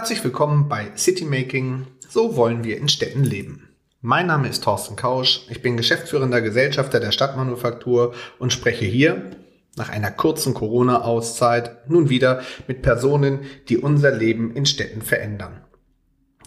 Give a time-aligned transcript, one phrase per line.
[0.00, 1.86] Herzlich willkommen bei Citymaking.
[2.08, 3.68] So wollen wir in Städten leben.
[4.00, 5.42] Mein Name ist Thorsten Kausch.
[5.50, 9.36] Ich bin geschäftsführender Gesellschafter der Stadtmanufaktur und spreche hier
[9.76, 15.60] nach einer kurzen Corona-Auszeit nun wieder mit Personen, die unser Leben in Städten verändern.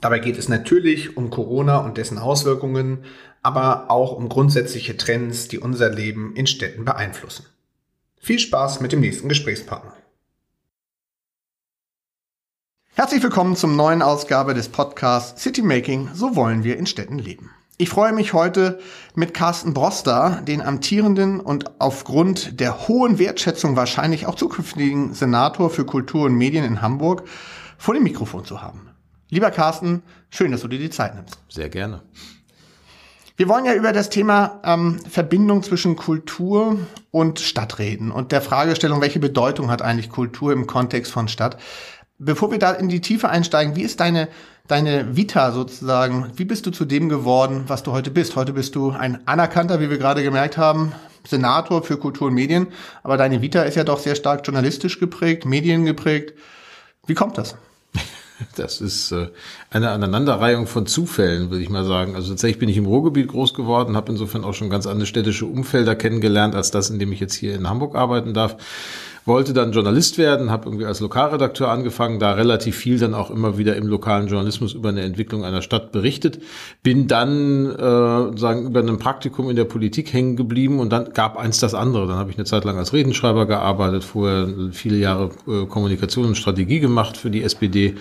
[0.02, 3.04] Dabei geht es natürlich um Corona und dessen Auswirkungen,
[3.44, 7.46] aber auch um grundsätzliche Trends, die unser Leben in Städten beeinflussen.
[8.20, 9.94] Viel Spaß mit dem nächsten Gesprächspartner.
[12.96, 17.50] Herzlich willkommen zum neuen Ausgabe des Podcasts City Making, so wollen wir in Städten leben.
[17.78, 18.80] Ich freue mich heute
[19.16, 25.88] mit Carsten Broster, den amtierenden und aufgrund der hohen Wertschätzung wahrscheinlich auch zukünftigen Senator für
[25.88, 27.24] Kultur und Medien in Hamburg,
[27.80, 28.92] vor dem Mikrofon zu haben.
[29.32, 31.40] Lieber Carsten, schön, dass du dir die Zeit nimmst.
[31.50, 32.04] Sehr gerne.
[33.36, 36.78] Wir wollen ja über das Thema ähm, Verbindung zwischen Kultur
[37.10, 41.58] und Stadt reden und der Fragestellung, welche Bedeutung hat eigentlich Kultur im Kontext von Stadt.
[42.20, 44.28] Bevor wir da in die Tiefe einsteigen, wie ist deine,
[44.68, 46.32] deine Vita sozusagen?
[46.36, 48.36] Wie bist du zu dem geworden, was du heute bist?
[48.36, 50.94] Heute bist du ein anerkannter, wie wir gerade gemerkt haben,
[51.28, 52.68] Senator für Kultur und Medien,
[53.02, 56.34] aber deine Vita ist ja doch sehr stark journalistisch geprägt, Medien geprägt.
[57.08, 57.56] Wie kommt das?
[58.56, 59.30] Das ist äh,
[59.70, 62.16] eine Aneinanderreihung von Zufällen, würde ich mal sagen.
[62.16, 65.46] Also tatsächlich bin ich im Ruhrgebiet groß geworden, habe insofern auch schon ganz andere städtische
[65.46, 68.58] Umfelder kennengelernt, als das, in dem ich jetzt hier in Hamburg arbeiten darf.
[69.26, 73.58] Wollte dann Journalist werden, habe irgendwie als Lokalredakteur angefangen, da relativ viel dann auch immer
[73.58, 76.42] wieder im lokalen Journalismus über eine Entwicklung einer Stadt berichtet.
[76.84, 81.38] Bin dann äh, sagen über ein Praktikum in der Politik hängen geblieben und dann gab
[81.38, 82.08] eins das andere.
[82.08, 86.36] Dann habe ich eine Zeit lang als Redenschreiber gearbeitet, vorher viele Jahre äh, Kommunikation und
[86.36, 87.96] Strategie gemacht für die SPD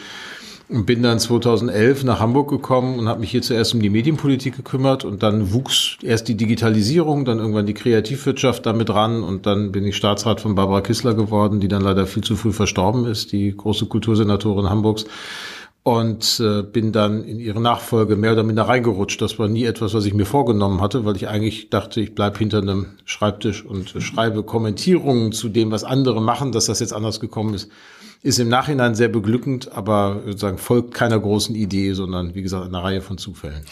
[0.73, 4.57] und bin dann 2011 nach Hamburg gekommen und habe mich hier zuerst um die Medienpolitik
[4.57, 9.71] gekümmert und dann wuchs erst die Digitalisierung, dann irgendwann die Kreativwirtschaft damit ran und dann
[9.71, 13.33] bin ich Staatsrat von Barbara Kissler geworden, die dann leider viel zu früh verstorben ist,
[13.33, 15.05] die große Kultursenatorin Hamburgs
[15.85, 19.21] und äh, bin dann in ihre Nachfolge mehr oder minder reingerutscht.
[19.21, 22.39] Das war nie etwas, was ich mir vorgenommen hatte, weil ich eigentlich dachte, ich bleib
[22.39, 27.19] hinter einem Schreibtisch und schreibe Kommentierungen zu dem, was andere machen, dass das jetzt anders
[27.19, 27.69] gekommen ist
[28.23, 32.83] ist im Nachhinein sehr beglückend, aber sozusagen folgt keiner großen Idee, sondern wie gesagt einer
[32.83, 33.63] Reihe von Zufällen.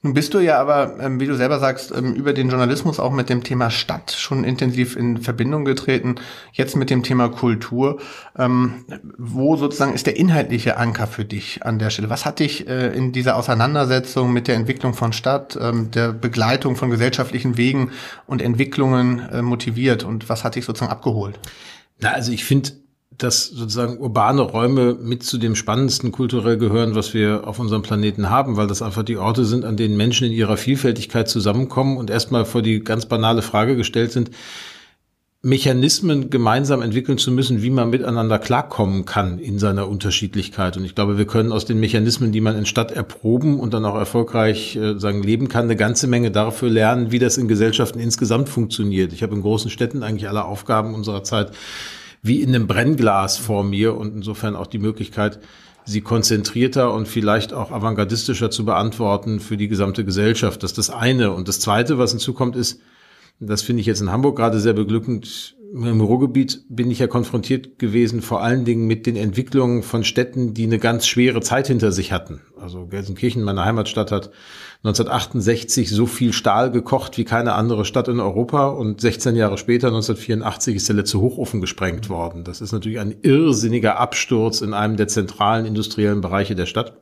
[0.00, 3.10] Nun bist du ja aber, ähm, wie du selber sagst, ähm, über den Journalismus auch
[3.10, 6.14] mit dem Thema Stadt schon intensiv in Verbindung getreten.
[6.52, 7.98] Jetzt mit dem Thema Kultur.
[8.38, 8.84] Ähm,
[9.18, 12.10] wo sozusagen ist der inhaltliche Anker für dich an der Stelle?
[12.10, 16.90] Was hat dich äh, in dieser Auseinandersetzung mit der Entwicklung von Stadt, der Begleitung von
[16.90, 17.90] gesellschaftlichen Wegen
[18.26, 21.40] und Entwicklungen äh, motiviert und was hat dich sozusagen abgeholt?
[22.00, 22.70] Na, also ich finde
[23.18, 28.30] dass sozusagen urbane Räume mit zu dem spannendsten kulturell gehören, was wir auf unserem Planeten
[28.30, 32.10] haben, weil das einfach die Orte sind, an denen Menschen in ihrer Vielfältigkeit zusammenkommen und
[32.10, 34.30] erstmal vor die ganz banale Frage gestellt sind,
[35.40, 40.76] Mechanismen gemeinsam entwickeln zu müssen, wie man miteinander klarkommen kann in seiner Unterschiedlichkeit.
[40.76, 43.84] Und ich glaube, wir können aus den Mechanismen, die man in Stadt erproben und dann
[43.84, 48.00] auch erfolgreich äh, sagen leben kann, eine ganze Menge dafür lernen, wie das in Gesellschaften
[48.00, 49.12] insgesamt funktioniert.
[49.12, 51.52] Ich habe in großen Städten eigentlich alle Aufgaben unserer Zeit
[52.22, 55.40] wie in einem Brennglas vor mir und insofern auch die Möglichkeit,
[55.84, 60.62] sie konzentrierter und vielleicht auch avantgardistischer zu beantworten für die gesamte Gesellschaft.
[60.62, 61.32] Das ist das eine.
[61.32, 62.80] Und das zweite, was hinzukommt, ist,
[63.40, 67.78] das finde ich jetzt in Hamburg gerade sehr beglückend, im Ruhrgebiet bin ich ja konfrontiert
[67.78, 71.92] gewesen, vor allen Dingen mit den Entwicklungen von Städten, die eine ganz schwere Zeit hinter
[71.92, 72.40] sich hatten.
[72.60, 74.30] Also Gelsenkirchen, meine Heimatstadt, hat
[74.84, 79.88] 1968 so viel Stahl gekocht wie keine andere Stadt in Europa und 16 Jahre später,
[79.88, 82.44] 1984, ist der letzte Hochofen gesprengt worden.
[82.44, 86.96] Das ist natürlich ein irrsinniger Absturz in einem der zentralen industriellen Bereiche der Stadt.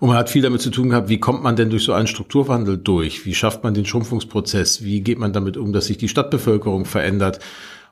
[0.00, 2.06] Und man hat viel damit zu tun gehabt, wie kommt man denn durch so einen
[2.06, 3.26] Strukturwandel durch?
[3.26, 4.82] Wie schafft man den Schrumpfungsprozess?
[4.82, 7.38] Wie geht man damit um, dass sich die Stadtbevölkerung verändert?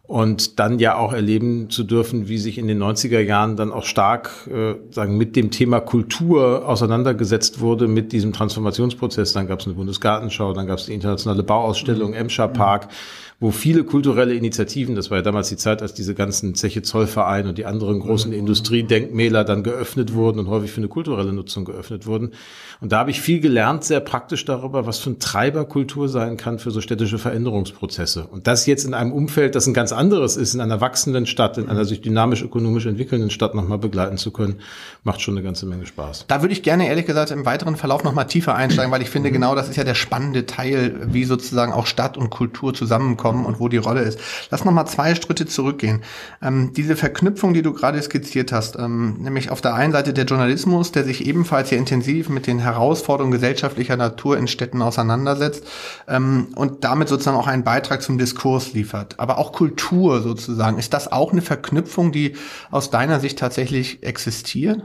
[0.05, 3.85] Und dann ja auch erleben zu dürfen, wie sich in den 90er Jahren dann auch
[3.85, 9.35] stark äh, sagen, mit dem Thema Kultur auseinandergesetzt wurde, mit diesem Transformationsprozess.
[9.35, 12.17] Dann gab es eine Bundesgartenschau, dann gab es die internationale Bauausstellung, mhm.
[12.17, 12.87] Emscher Park.
[12.87, 16.83] Mhm wo viele kulturelle Initiativen, das war ja damals die Zeit, als diese ganzen Zeche
[16.83, 18.33] Zollverein und die anderen großen.
[18.33, 22.33] Industriedenkmäler dann geöffnet wurden und häufig für eine kulturelle Nutzung geöffnet wurden.
[22.81, 26.37] Und da habe ich viel gelernt, sehr praktisch darüber, was für ein Treiber Kultur sein
[26.37, 28.27] kann für so städtische Veränderungsprozesse.
[28.27, 31.59] Und das jetzt in einem Umfeld, das ein ganz anderes ist, in einer wachsenden Stadt,
[31.59, 34.57] in einer sich dynamisch ökonomisch entwickelnden Stadt nochmal begleiten zu können,
[35.05, 36.25] macht schon eine ganze Menge Spaß.
[36.29, 39.29] Da würde ich gerne ehrlich gesagt im weiteren Verlauf nochmal tiefer einsteigen, weil ich finde,
[39.31, 39.35] mhm.
[39.35, 43.47] genau das ist ja der spannende Teil, wie sozusagen auch Stadt und Kultur zusammenkommen kommen
[43.47, 44.19] und wo die Rolle ist.
[44.51, 46.03] Lass noch mal zwei Schritte zurückgehen.
[46.43, 50.25] Ähm, diese Verknüpfung, die du gerade skizziert hast, ähm, nämlich auf der einen Seite der
[50.25, 55.65] Journalismus, der sich ebenfalls sehr intensiv mit den Herausforderungen gesellschaftlicher Natur in Städten auseinandersetzt
[56.07, 59.15] ähm, und damit sozusagen auch einen Beitrag zum Diskurs liefert.
[59.19, 60.79] Aber auch Kultur sozusagen.
[60.79, 62.37] Ist das auch eine Verknüpfung, die
[62.71, 64.83] aus deiner Sicht tatsächlich existiert?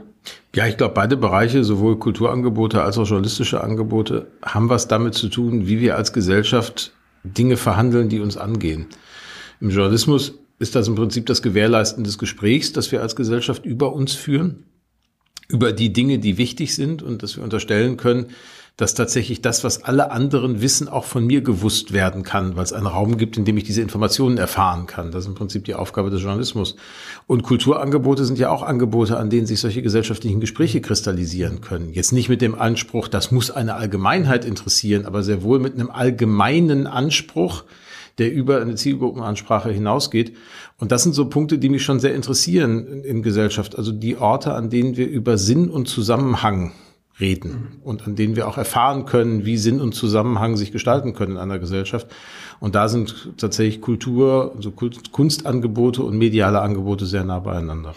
[0.54, 5.28] Ja, ich glaube, beide Bereiche, sowohl Kulturangebote als auch journalistische Angebote, haben was damit zu
[5.28, 6.92] tun, wie wir als Gesellschaft
[7.24, 8.86] Dinge verhandeln, die uns angehen.
[9.60, 13.92] Im Journalismus ist das im Prinzip das Gewährleisten des Gesprächs, das wir als Gesellschaft über
[13.92, 14.64] uns führen,
[15.48, 18.26] über die Dinge, die wichtig sind und dass wir unterstellen können,
[18.76, 22.72] dass tatsächlich das, was alle anderen wissen, auch von mir gewusst werden kann, weil es
[22.72, 25.12] einen Raum gibt, in dem ich diese Informationen erfahren kann.
[25.12, 26.74] Das ist im Prinzip die Aufgabe des Journalismus.
[27.28, 31.92] Und Kulturangebote sind ja auch Angebote, an denen sich solche gesellschaftlichen Gespräche kristallisieren können.
[31.92, 35.90] Jetzt nicht mit dem Anspruch, das muss eine Allgemeinheit interessieren, aber sehr wohl mit einem
[35.90, 37.62] allgemeinen Anspruch,
[38.18, 40.36] der über eine Zielgruppenansprache hinausgeht.
[40.78, 43.76] Und das sind so Punkte, die mich schon sehr interessieren in, in Gesellschaft.
[43.76, 46.72] Also die Orte, an denen wir über Sinn und Zusammenhang
[47.20, 51.32] reden und an denen wir auch erfahren können, wie Sinn und Zusammenhang sich gestalten können
[51.32, 52.08] in einer Gesellschaft.
[52.58, 57.94] Und da sind tatsächlich Kultur, also Kunstangebote und mediale Angebote sehr nah beieinander.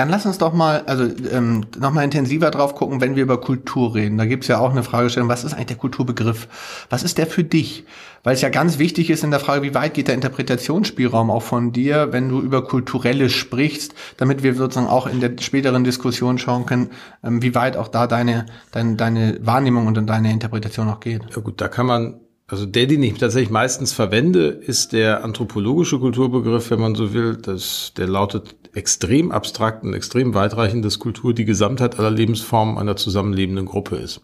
[0.00, 3.38] Dann lass uns doch mal, also ähm, noch mal intensiver drauf gucken, wenn wir über
[3.38, 4.16] Kultur reden.
[4.16, 6.48] Da gibt's ja auch eine Fragestellung, was ist eigentlich der Kulturbegriff?
[6.88, 7.84] Was ist der für dich?
[8.22, 11.42] Weil es ja ganz wichtig ist in der Frage, wie weit geht der Interpretationsspielraum auch
[11.42, 16.38] von dir, wenn du über Kulturelles sprichst, damit wir sozusagen auch in der späteren Diskussion
[16.38, 16.88] schauen können,
[17.22, 21.24] ähm, wie weit auch da deine, deine, deine Wahrnehmung und deine Interpretation noch geht.
[21.36, 26.00] Ja gut, da kann man also der, den ich tatsächlich meistens verwende, ist der anthropologische
[26.00, 27.36] Kulturbegriff, wenn man so will.
[27.36, 32.96] Das, der lautet extrem abstrakt und extrem weitreichend, dass Kultur die Gesamtheit aller Lebensformen einer
[32.96, 34.20] zusammenlebenden Gruppe ist.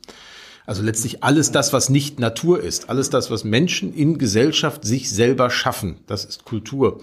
[0.66, 5.10] Also letztlich alles das, was nicht Natur ist, alles das, was Menschen in Gesellschaft sich
[5.10, 7.00] selber schaffen, das ist Kultur.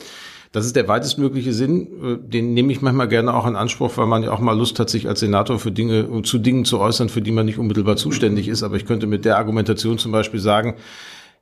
[0.51, 4.05] Das ist der weitestmögliche Sinn, äh, den nehme ich manchmal gerne auch in Anspruch, weil
[4.05, 7.09] man ja auch mal Lust hat, sich als Senator für Dinge, zu Dingen zu äußern,
[7.09, 8.61] für die man nicht unmittelbar zuständig ist.
[8.61, 10.75] Aber ich könnte mit der Argumentation zum Beispiel sagen,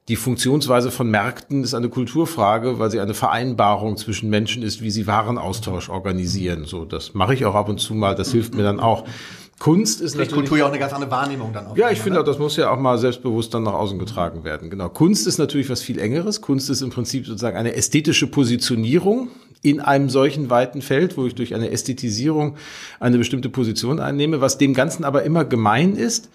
[0.07, 4.89] die Funktionsweise von Märkten ist eine Kulturfrage, weil sie eine Vereinbarung zwischen Menschen ist, wie
[4.89, 6.65] sie Warenaustausch organisieren.
[6.65, 8.15] So, das mache ich auch ab und zu mal.
[8.15, 9.05] Das hilft mir dann auch.
[9.59, 11.77] Kunst ist natürlich Kultur ja auch eine ganz andere Wahrnehmung dann auch.
[11.77, 14.71] Ja, ich finde auch, das muss ja auch mal selbstbewusst dann nach außen getragen werden.
[14.71, 14.89] Genau.
[14.89, 16.41] Kunst ist natürlich was viel engeres.
[16.41, 19.27] Kunst ist im Prinzip sozusagen eine ästhetische Positionierung
[19.61, 22.55] in einem solchen weiten Feld, wo ich durch eine Ästhetisierung
[22.99, 26.29] eine bestimmte Position einnehme, was dem Ganzen aber immer gemein ist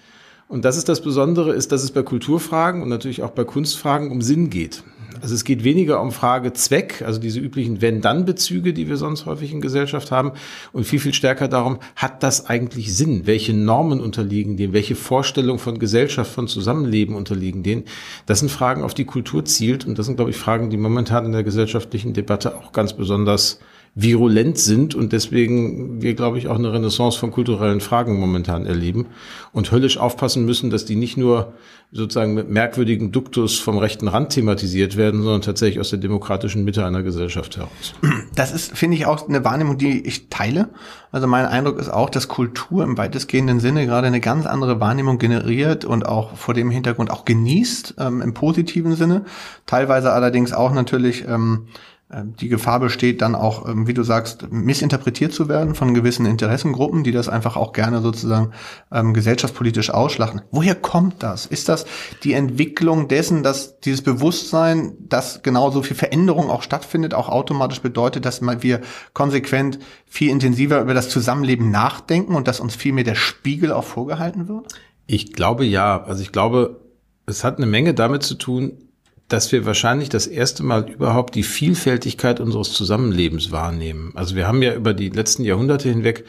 [0.49, 4.11] und das ist das Besondere, ist, dass es bei Kulturfragen und natürlich auch bei Kunstfragen
[4.11, 4.83] um Sinn geht.
[5.21, 9.53] Also es geht weniger um Frage Zweck, also diese üblichen Wenn-Dann-Bezüge, die wir sonst häufig
[9.53, 10.33] in Gesellschaft haben,
[10.73, 13.23] und viel, viel stärker darum, hat das eigentlich Sinn?
[13.25, 14.73] Welche Normen unterliegen dem?
[14.73, 17.85] Welche Vorstellungen von Gesellschaft, von Zusammenleben unterliegen denen?
[18.27, 21.25] Das sind Fragen, auf die Kultur zielt, und das sind, glaube ich, Fragen, die momentan
[21.25, 23.59] in der gesellschaftlichen Debatte auch ganz besonders
[23.99, 29.07] virulent sind und deswegen wir, glaube ich, auch eine Renaissance von kulturellen Fragen momentan erleben
[29.53, 31.55] und höllisch aufpassen müssen, dass die nicht nur
[31.93, 36.85] sozusagen mit merkwürdigen Duktus vom rechten Rand thematisiert werden, sondern tatsächlich aus der demokratischen Mitte
[36.85, 37.95] einer Gesellschaft heraus.
[38.35, 40.69] Das ist, finde ich, auch eine Wahrnehmung, die ich teile.
[41.11, 45.17] Also mein Eindruck ist auch, dass Kultur im weitestgehenden Sinne gerade eine ganz andere Wahrnehmung
[45.17, 49.25] generiert und auch vor dem Hintergrund auch genießt, ähm, im positiven Sinne.
[49.65, 51.69] Teilweise allerdings auch natürlich ähm,
[52.09, 57.03] die Gefahr besteht dann auch, ähm, wie du sagst, missinterpretiert zu werden von gewissen Interessengruppen,
[57.03, 58.53] die das einfach auch gerne sozusagen
[58.93, 60.43] ähm, gesellschaftspolitisch ausschlachten.
[60.53, 61.47] Woher kommt das?
[61.47, 61.85] Ist das
[62.23, 67.83] die Entwicklung dessen, dass dieses Bewusstsein, dass genau so viel Veränderung auch stattfindet, auch automatisch
[67.83, 73.05] bedeutet, dass wir konsequent viel intensiver über das Zusammenleben nachdenken und dass uns viel mehr
[73.05, 74.73] der Spiegel auch vorgehalten wird?
[75.09, 76.05] Ich glaube ja.
[76.05, 76.81] Also ich glaube,
[77.27, 78.86] es hat eine Menge damit zu tun,
[79.29, 84.13] dass wir wahrscheinlich das erste Mal überhaupt die Vielfältigkeit unseres Zusammenlebens wahrnehmen.
[84.15, 86.25] Also wir haben ja über die letzten Jahrhunderte hinweg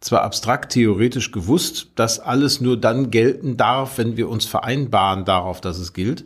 [0.00, 5.60] zwar abstrakt theoretisch gewusst, dass alles nur dann gelten darf, wenn wir uns vereinbaren darauf,
[5.60, 6.24] dass es gilt.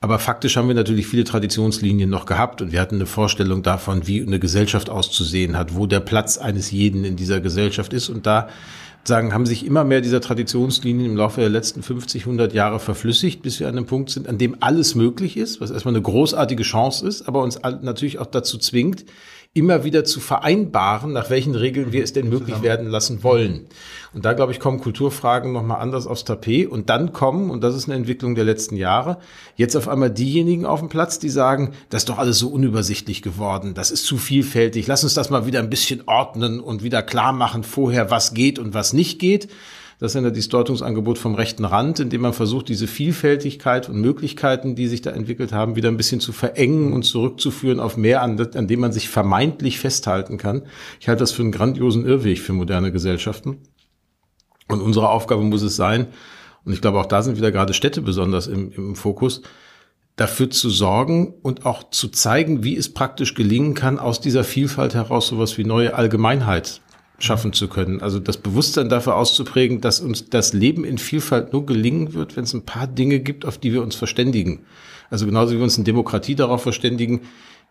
[0.00, 4.06] Aber faktisch haben wir natürlich viele Traditionslinien noch gehabt und wir hatten eine Vorstellung davon,
[4.06, 8.08] wie eine Gesellschaft auszusehen hat, wo der Platz eines jeden in dieser Gesellschaft ist.
[8.08, 8.48] Und da
[9.04, 13.42] sagen, haben sich immer mehr dieser Traditionslinien im Laufe der letzten 50, 100 Jahre verflüssigt,
[13.42, 16.62] bis wir an einem Punkt sind, an dem alles möglich ist, was erstmal eine großartige
[16.62, 19.04] Chance ist, aber uns natürlich auch dazu zwingt,
[19.52, 23.66] immer wieder zu vereinbaren, nach welchen Regeln wir es denn möglich werden lassen wollen.
[24.14, 26.68] Und da, glaube ich, kommen Kulturfragen nochmal anders aufs Tapet.
[26.68, 29.18] Und dann kommen, und das ist eine Entwicklung der letzten Jahre,
[29.56, 33.22] jetzt auf einmal diejenigen auf dem Platz, die sagen, das ist doch alles so unübersichtlich
[33.22, 37.02] geworden, das ist zu vielfältig, lass uns das mal wieder ein bisschen ordnen und wieder
[37.02, 39.48] klar machen vorher, was geht und was nicht geht.
[40.00, 44.74] Das ist ein Distortungsangebot vom rechten Rand, in dem man versucht, diese Vielfältigkeit und Möglichkeiten,
[44.74, 48.40] die sich da entwickelt haben, wieder ein bisschen zu verengen und zurückzuführen auf mehr, an,
[48.54, 50.62] an dem man sich vermeintlich festhalten kann.
[51.00, 53.58] Ich halte das für einen grandiosen Irrweg für moderne Gesellschaften.
[54.68, 56.06] Und unsere Aufgabe muss es sein,
[56.64, 59.42] und ich glaube, auch da sind wieder gerade Städte besonders im, im Fokus,
[60.16, 64.94] dafür zu sorgen und auch zu zeigen, wie es praktisch gelingen kann, aus dieser Vielfalt
[64.94, 66.80] heraus sowas wie neue Allgemeinheit
[67.24, 68.00] schaffen zu können.
[68.00, 72.44] Also das Bewusstsein dafür auszuprägen, dass uns das Leben in Vielfalt nur gelingen wird, wenn
[72.44, 74.60] es ein paar Dinge gibt, auf die wir uns verständigen.
[75.10, 77.22] Also genauso wie wir uns in Demokratie darauf verständigen,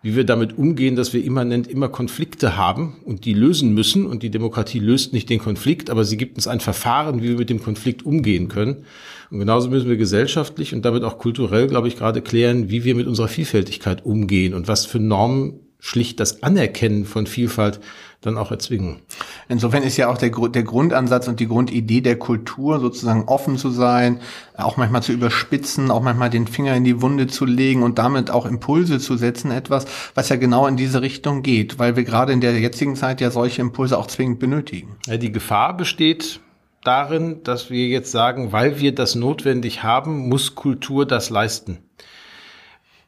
[0.02, 4.06] wie wir damit umgehen, dass wir immanent immer Konflikte haben und die lösen müssen.
[4.06, 7.38] Und die Demokratie löst nicht den Konflikt, aber sie gibt uns ein Verfahren, wie wir
[7.38, 8.86] mit dem Konflikt umgehen können.
[9.30, 12.96] Und genauso müssen wir gesellschaftlich und damit auch kulturell, glaube ich, gerade klären, wie wir
[12.96, 17.80] mit unserer Vielfältigkeit umgehen und was für Normen schlicht das Anerkennen von Vielfalt
[18.22, 19.02] dann auch erzwingen.
[19.48, 23.70] Insofern ist ja auch der, der Grundansatz und die Grundidee der Kultur sozusagen offen zu
[23.70, 24.20] sein,
[24.58, 28.30] auch manchmal zu überspitzen, auch manchmal den Finger in die Wunde zu legen und damit
[28.30, 29.86] auch Impulse zu setzen, etwas,
[30.16, 33.32] was ja genau in diese Richtung geht, weil wir gerade in der jetzigen Zeit ja
[33.32, 34.98] solche Impulse auch zwingend benötigen.
[35.08, 36.42] Ja, die Gefahr besteht
[36.84, 41.80] darin, dass wir jetzt sagen, weil wir das notwendig haben, muss Kultur das leisten.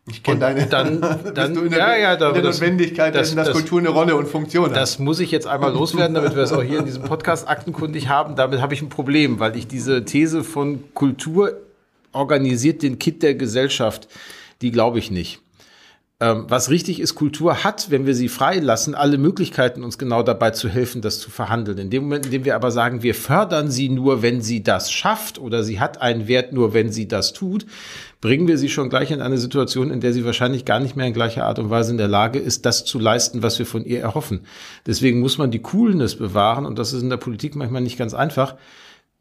[0.07, 0.65] Ich kenne deine.
[0.67, 1.01] Dann,
[1.35, 3.79] dann du in der, ja, ja, da, in der das, Notwendigkeit, das, dass das, Kultur
[3.79, 4.75] eine Rolle und Funktion hat.
[4.75, 8.09] Das muss ich jetzt einmal loswerden, damit wir es auch hier in diesem Podcast aktenkundig
[8.09, 8.35] haben.
[8.35, 11.53] Damit habe ich ein Problem, weil ich diese These von Kultur
[12.13, 14.07] organisiert den Kit der Gesellschaft,
[14.61, 15.40] die glaube ich nicht.
[16.21, 20.51] Ähm, was richtig ist, Kultur hat, wenn wir sie freilassen, alle Möglichkeiten, uns genau dabei
[20.51, 21.79] zu helfen, das zu verhandeln.
[21.79, 24.91] In dem Moment, in dem wir aber sagen, wir fördern sie nur, wenn sie das
[24.91, 27.65] schafft oder sie hat einen Wert nur, wenn sie das tut,
[28.21, 31.07] bringen wir sie schon gleich in eine Situation, in der sie wahrscheinlich gar nicht mehr
[31.07, 33.83] in gleicher Art und Weise in der Lage ist, das zu leisten, was wir von
[33.83, 34.41] ihr erhoffen.
[34.85, 38.13] Deswegen muss man die Coolness bewahren und das ist in der Politik manchmal nicht ganz
[38.13, 38.57] einfach,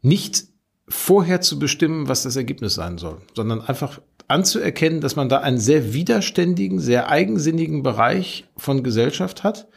[0.03, 0.43] nicht
[0.87, 3.99] vorher zu bestimmen, was das Ergebnis sein soll, sondern einfach
[4.31, 9.67] anzuerkennen, dass man da einen sehr widerständigen, sehr eigensinnigen Bereich von Gesellschaft hat,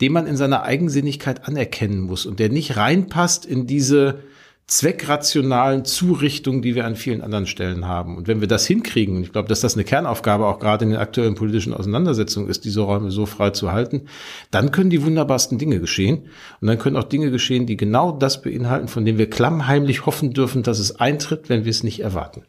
[0.00, 4.20] den man in seiner Eigensinnigkeit anerkennen muss und der nicht reinpasst in diese
[4.70, 8.16] zweckrationalen Zurichtungen, die wir an vielen anderen Stellen haben.
[8.16, 10.92] Und wenn wir das hinkriegen, und ich glaube, dass das eine Kernaufgabe auch gerade in
[10.92, 14.02] den aktuellen politischen Auseinandersetzungen ist, diese Räume so frei zu halten,
[14.52, 16.28] dann können die wunderbarsten Dinge geschehen.
[16.60, 20.32] Und dann können auch Dinge geschehen, die genau das beinhalten, von dem wir klammheimlich hoffen
[20.32, 22.44] dürfen, dass es eintritt, wenn wir es nicht erwarten.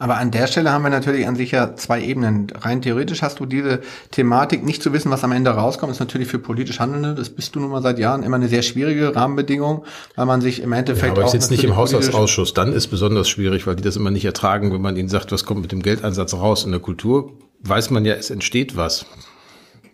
[0.00, 2.46] Aber an der Stelle haben wir natürlich an sich ja zwei Ebenen.
[2.54, 3.80] Rein theoretisch hast du diese
[4.12, 7.56] Thematik, nicht zu wissen, was am Ende rauskommt, ist natürlich für politisch Handelnde, das bist
[7.56, 11.16] du nun mal seit Jahren, immer eine sehr schwierige Rahmenbedingung, weil man sich im Endeffekt.
[11.16, 14.12] Ja, aber ich sitze nicht im Haushaltsausschuss, dann ist besonders schwierig, weil die das immer
[14.12, 16.64] nicht ertragen, wenn man ihnen sagt, was kommt mit dem Geldeinsatz raus.
[16.64, 19.04] In der Kultur weiß man ja, es entsteht was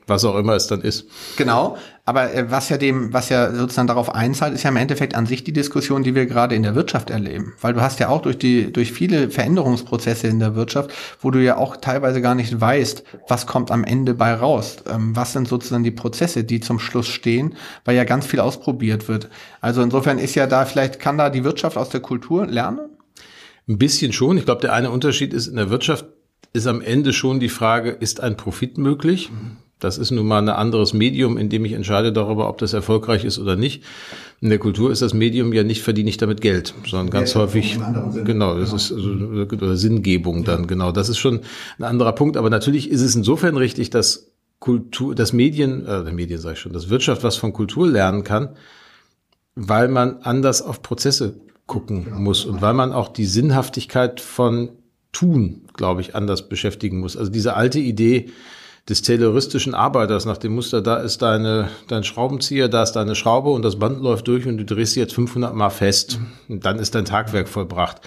[0.06, 1.06] was auch immer es dann ist.
[1.36, 5.14] Genau, aber äh, was ja dem, was ja sozusagen darauf einzahlt, ist ja im Endeffekt
[5.14, 7.54] an sich die Diskussion, die wir gerade in der Wirtschaft erleben.
[7.60, 11.42] Weil du hast ja auch durch die, durch viele Veränderungsprozesse in der Wirtschaft, wo du
[11.42, 14.76] ja auch teilweise gar nicht weißt, was kommt am Ende bei raus.
[14.88, 19.08] Ähm, was sind sozusagen die Prozesse, die zum Schluss stehen, weil ja ganz viel ausprobiert
[19.08, 19.28] wird.
[19.60, 22.80] Also insofern ist ja da, vielleicht kann da die Wirtschaft aus der Kultur lernen?
[23.66, 24.36] Ein bisschen schon.
[24.36, 26.04] Ich glaube, der eine Unterschied ist in der Wirtschaft
[26.52, 29.30] ist am Ende schon die Frage, ist ein Profit möglich?
[29.32, 32.72] Mhm das ist nun mal ein anderes Medium, in dem ich entscheide darüber, ob das
[32.72, 33.82] erfolgreich ist oder nicht.
[34.40, 37.40] In der Kultur ist das Medium ja nicht, verdiene ich damit Geld, sondern ganz ja,
[37.40, 37.78] häufig,
[38.24, 40.66] genau, das ist also, Sinngebung dann, ja.
[40.66, 40.92] genau.
[40.92, 41.40] Das ist schon
[41.78, 42.36] ein anderer Punkt.
[42.36, 46.72] Aber natürlich ist es insofern richtig, dass Kultur, dass Medien, äh, Medien sage ich schon,
[46.72, 48.56] dass Wirtschaft was von Kultur lernen kann,
[49.54, 52.18] weil man anders auf Prozesse gucken genau.
[52.18, 54.70] muss und weil man auch die Sinnhaftigkeit von
[55.12, 57.16] Tun, glaube ich, anders beschäftigen muss.
[57.16, 58.30] Also diese alte Idee,
[58.88, 63.50] des tayloristischen Arbeiters nach dem Muster, da ist deine, dein Schraubenzieher, da ist deine Schraube
[63.50, 66.18] und das Band läuft durch und du drehst sie jetzt 500 Mal fest.
[66.48, 68.02] Und dann ist dein Tagwerk vollbracht.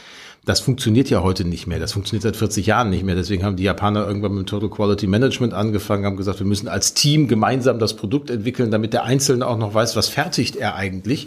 [0.46, 1.80] Das funktioniert ja heute nicht mehr.
[1.80, 3.16] Das funktioniert seit 40 Jahren nicht mehr.
[3.16, 6.94] Deswegen haben die Japaner irgendwann mit Total Quality Management angefangen, haben gesagt, wir müssen als
[6.94, 11.26] Team gemeinsam das Produkt entwickeln, damit der Einzelne auch noch weiß, was fertigt er eigentlich.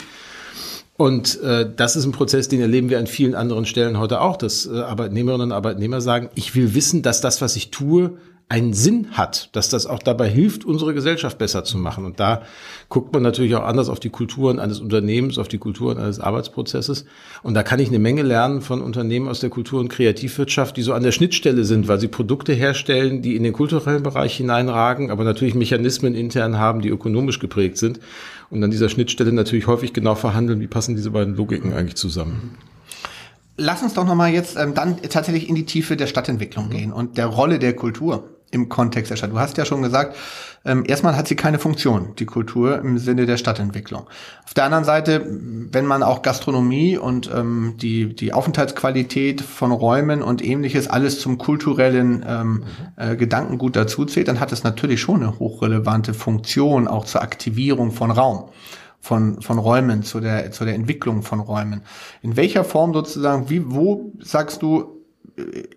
[0.97, 4.37] Und äh, das ist ein Prozess, den erleben wir an vielen anderen Stellen heute auch,
[4.37, 8.19] dass äh, Arbeitnehmerinnen und Arbeitnehmer sagen, ich will wissen, dass das, was ich tue,
[8.51, 12.05] einen Sinn hat, dass das auch dabei hilft, unsere Gesellschaft besser zu machen.
[12.05, 12.43] Und da
[12.89, 17.05] guckt man natürlich auch anders auf die Kulturen eines Unternehmens, auf die Kulturen eines Arbeitsprozesses.
[17.45, 20.83] Und da kann ich eine Menge lernen von Unternehmen aus der Kultur- und Kreativwirtschaft, die
[20.83, 25.13] so an der Schnittstelle sind, weil sie Produkte herstellen, die in den kulturellen Bereich hineinragen,
[25.13, 28.01] aber natürlich Mechanismen intern haben, die ökonomisch geprägt sind.
[28.51, 32.57] Und an dieser Schnittstelle natürlich häufig genau verhandeln, wie passen diese beiden Logiken eigentlich zusammen
[33.61, 36.71] lass uns doch nochmal jetzt ähm, dann tatsächlich in die Tiefe der Stadtentwicklung mhm.
[36.71, 39.33] gehen und der Rolle der Kultur im Kontext der Stadt.
[39.33, 40.17] Du hast ja schon gesagt,
[40.65, 44.07] ähm, erstmal hat sie keine Funktion, die Kultur im Sinne der Stadtentwicklung.
[44.45, 50.23] Auf der anderen Seite, wenn man auch Gastronomie und ähm, die, die Aufenthaltsqualität von Räumen
[50.23, 52.65] und ähnliches alles zum kulturellen ähm,
[52.97, 58.11] äh, Gedankengut dazuzählt, dann hat es natürlich schon eine hochrelevante Funktion auch zur Aktivierung von
[58.11, 58.51] Raum
[59.03, 61.81] von, von Räumen, zu der, zu der Entwicklung von Räumen.
[62.21, 65.00] In welcher Form sozusagen, wie, wo sagst du,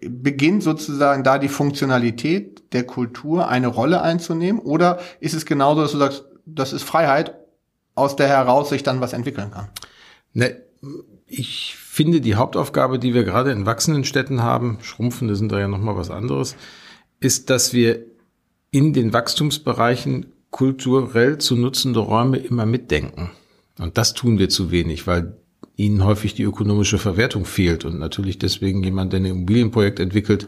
[0.02, 4.62] beginnt sozusagen da die Funktionalität der Kultur eine Rolle einzunehmen?
[4.62, 7.36] Oder ist es genauso, dass du sagst, das ist Freiheit,
[7.96, 9.70] aus der heraus sich dann was entwickeln kann?
[10.34, 10.58] Ne,
[11.28, 15.68] ich finde die Hauptaufgabe, die wir gerade in wachsenden Städten haben, schrumpfende sind da ja
[15.68, 16.56] nochmal was anderes,
[17.20, 18.06] ist, dass wir
[18.72, 23.32] in den Wachstumsbereichen kulturell zu nutzende Räume immer mitdenken.
[23.80, 25.38] Und das tun wir zu wenig, weil
[25.76, 30.48] ihnen häufig die ökonomische Verwertung fehlt und natürlich deswegen jemand, der ein Immobilienprojekt entwickelt,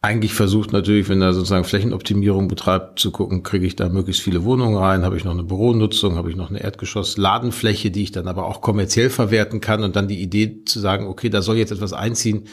[0.00, 4.44] eigentlich versucht natürlich, wenn er sozusagen Flächenoptimierung betreibt, zu gucken, kriege ich da möglichst viele
[4.44, 8.28] Wohnungen rein, habe ich noch eine Büronutzung, habe ich noch eine Erdgeschoss-Ladenfläche, die ich dann
[8.28, 11.72] aber auch kommerziell verwerten kann und dann die Idee zu sagen, okay, da soll jetzt
[11.72, 12.44] etwas einziehen,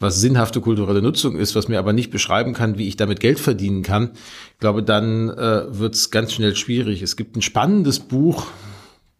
[0.00, 3.38] was sinnhafte kulturelle Nutzung ist, was mir aber nicht beschreiben kann, wie ich damit Geld
[3.38, 4.12] verdienen kann.
[4.54, 7.02] Ich glaube, dann äh, wird es ganz schnell schwierig.
[7.02, 8.46] Es gibt ein spannendes Buch,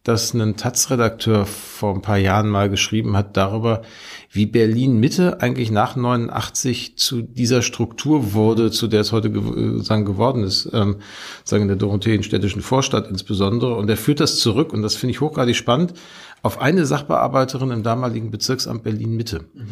[0.03, 3.83] das ein Taz-Redakteur vor ein paar Jahren mal geschrieben hat darüber,
[4.31, 9.83] wie Berlin Mitte eigentlich nach 89 zu dieser Struktur wurde, zu der es heute ge
[9.83, 10.97] sagen, geworden ist, ähm,
[11.43, 13.75] sagen in der Dorotheenstädtischen Vorstadt insbesondere.
[13.75, 15.93] Und er führt das zurück, und das finde ich hochgradig spannend,
[16.41, 19.67] auf eine Sachbearbeiterin im damaligen Bezirksamt Berlin Mitte, mhm.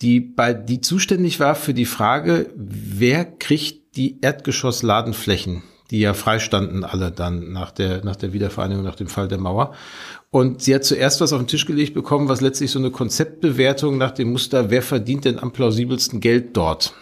[0.00, 5.62] die bei, die zuständig war für die Frage, wer kriegt die Erdgeschoss-Ladenflächen
[5.94, 9.74] die ja freistanden alle dann nach der, nach der Wiedervereinigung, nach dem Fall der Mauer.
[10.30, 13.96] Und sie hat zuerst was auf den Tisch gelegt bekommen, was letztlich so eine Konzeptbewertung
[13.96, 16.94] nach dem Muster, wer verdient denn am plausibelsten Geld dort?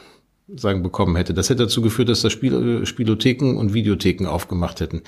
[0.55, 1.33] sagen bekommen hätte.
[1.33, 5.01] Das hätte dazu geführt, dass da Spiel, Spielotheken und Videotheken aufgemacht hätten.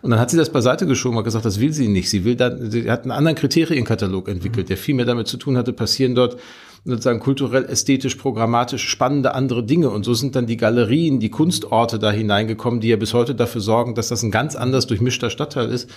[0.00, 2.08] Und dann hat sie das beiseite geschoben und gesagt, das will sie nicht.
[2.08, 5.58] Sie will dann, sie hat einen anderen Kriterienkatalog entwickelt, der viel mehr damit zu tun
[5.58, 6.38] hatte, passieren dort
[6.84, 9.90] sozusagen kulturell, ästhetisch, programmatisch spannende andere Dinge.
[9.90, 13.60] Und so sind dann die Galerien, die Kunstorte da hineingekommen, die ja bis heute dafür
[13.60, 15.90] sorgen, dass das ein ganz anders durchmischter Stadtteil ist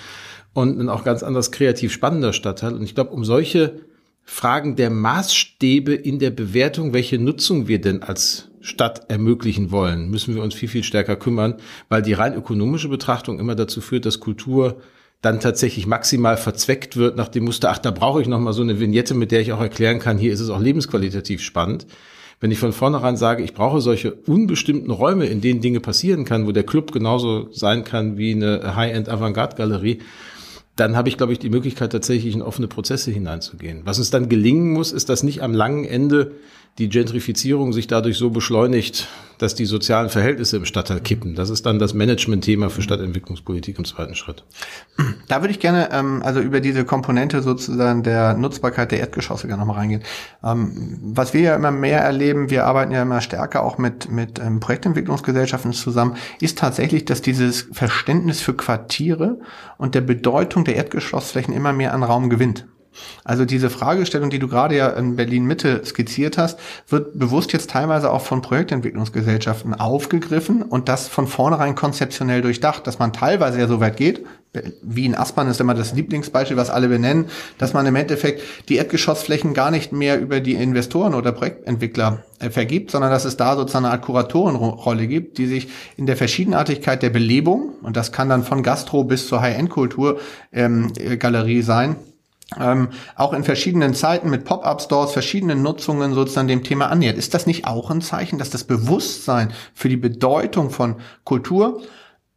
[0.53, 2.73] und ein auch ganz anders kreativ spannender Stadtteil.
[2.73, 3.81] Und ich glaube, um solche
[4.23, 10.35] Fragen der Maßstäbe in der Bewertung, welche Nutzung wir denn als Stadt ermöglichen wollen, müssen
[10.35, 11.55] wir uns viel, viel stärker kümmern,
[11.87, 14.81] weil die rein ökonomische Betrachtung immer dazu führt, dass Kultur
[15.21, 18.61] dann tatsächlich maximal verzweckt wird nach dem Muster, ach, da brauche ich noch mal so
[18.61, 21.87] eine Vignette, mit der ich auch erklären kann, hier ist es auch lebensqualitativ spannend.
[22.39, 26.47] Wenn ich von vornherein sage, ich brauche solche unbestimmten Räume, in denen Dinge passieren kann,
[26.47, 29.99] wo der Club genauso sein kann wie eine High-End-Avantgarde-Galerie,
[30.77, 33.81] dann habe ich, glaube ich, die Möglichkeit, tatsächlich in offene Prozesse hineinzugehen.
[33.83, 36.31] Was uns dann gelingen muss, ist, dass nicht am langen Ende
[36.77, 41.33] die Gentrifizierung sich dadurch so beschleunigt, dass die sozialen Verhältnisse im Stadtteil kippen.
[41.33, 44.43] Das ist dann das Management-Thema für Stadtentwicklungspolitik im zweiten Schritt.
[45.27, 49.61] Da würde ich gerne ähm, also über diese Komponente sozusagen der Nutzbarkeit der Erdgeschosse gerne
[49.61, 50.03] nochmal reingehen.
[50.43, 54.39] Ähm, was wir ja immer mehr erleben, wir arbeiten ja immer stärker auch mit, mit
[54.39, 59.39] ähm, Projektentwicklungsgesellschaften zusammen, ist tatsächlich, dass dieses Verständnis für Quartiere
[59.77, 62.65] und der Bedeutung der Erdgeschossflächen immer mehr an Raum gewinnt.
[63.23, 67.69] Also diese Fragestellung, die du gerade ja in Berlin Mitte skizziert hast, wird bewusst jetzt
[67.69, 73.67] teilweise auch von Projektentwicklungsgesellschaften aufgegriffen und das von vornherein konzeptionell durchdacht, dass man teilweise ja
[73.67, 74.25] so weit geht,
[74.81, 77.25] wie in Aspern ist immer das Lieblingsbeispiel, was alle benennen,
[77.59, 82.49] dass man im Endeffekt die Erdgeschossflächen gar nicht mehr über die Investoren oder Projektentwickler äh,
[82.49, 87.03] vergibt, sondern dass es da sozusagen eine Art Kuratorenrolle gibt, die sich in der Verschiedenartigkeit
[87.03, 90.19] der Belebung, und das kann dann von Gastro bis zur High-End-Kultur
[90.51, 91.95] ähm, Galerie sein,
[92.57, 97.17] ähm, auch in verschiedenen Zeiten mit Pop-up-Stores, verschiedenen Nutzungen sozusagen dem Thema annähert.
[97.17, 101.81] Ist das nicht auch ein Zeichen, dass das Bewusstsein für die Bedeutung von Kultur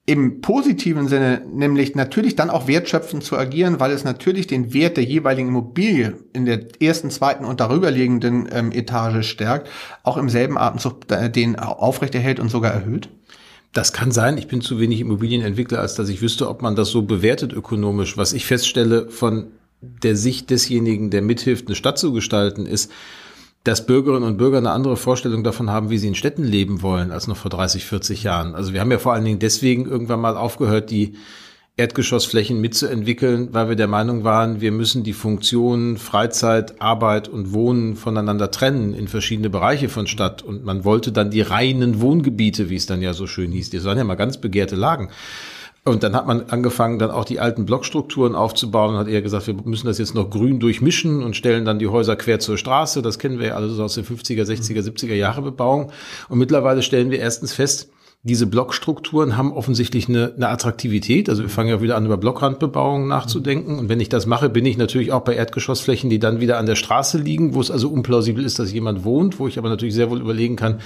[0.05, 4.97] im positiven Sinne, nämlich natürlich dann auch wertschöpfend zu agieren, weil es natürlich den Wert
[4.97, 9.71] der jeweiligen Immobilie in der ersten, zweiten und darüberliegenden ähm, Etage stärkt,
[10.03, 13.11] auch im selben Atemzug äh, den aufrechterhält und sogar erhöht?
[13.73, 14.37] Das kann sein.
[14.37, 18.17] Ich bin zu wenig Immobilienentwickler, als dass ich wüsste, ob man das so bewertet ökonomisch.
[18.19, 22.91] Was ich feststelle von der Sicht desjenigen, der mithilft, eine Stadt zu gestalten, ist,
[23.65, 27.13] dass Bürgerinnen und Bürger eine andere Vorstellung davon haben, wie sie in Städten leben wollen,
[27.13, 28.55] als noch vor 30, 40 Jahren.
[28.55, 31.15] Also wir haben ja vor allen Dingen deswegen irgendwann mal aufgehört, die
[31.77, 37.97] Erdgeschossflächen mitzuentwickeln, weil wir der Meinung waren, wir müssen die Funktionen Freizeit, Arbeit und Wohnen
[37.97, 40.43] voneinander trennen in verschiedene Bereiche von Stadt.
[40.43, 43.83] Und man wollte dann die reinen Wohngebiete, wie es dann ja so schön hieß, die
[43.85, 45.09] waren ja mal ganz begehrte Lagen,
[45.85, 49.49] und dann hat man angefangen, dann auch die alten Blockstrukturen aufzubauen und hat eher gesagt,
[49.49, 53.03] wir müssen das jetzt noch grün durchmischen und stellen dann die Häuser quer zur Straße.
[53.03, 55.91] Das kennen wir ja alles aus den 50er, 60er, 70er Jahre Bebauung.
[56.29, 57.91] Und mittlerweile stellen wir erstens fest,
[58.25, 61.29] diese Blockstrukturen haben offensichtlich eine, eine Attraktivität.
[61.29, 63.81] Also wir fangen ja wieder an, über Blockrandbebauung nachzudenken.
[63.81, 66.67] Und wenn ich das mache, bin ich natürlich auch bei Erdgeschossflächen, die dann wieder an
[66.67, 69.97] der Straße liegen, wo es also unplausibel ist, dass jemand wohnt, wo ich aber natürlich
[69.97, 70.81] sehr wohl überlegen kann,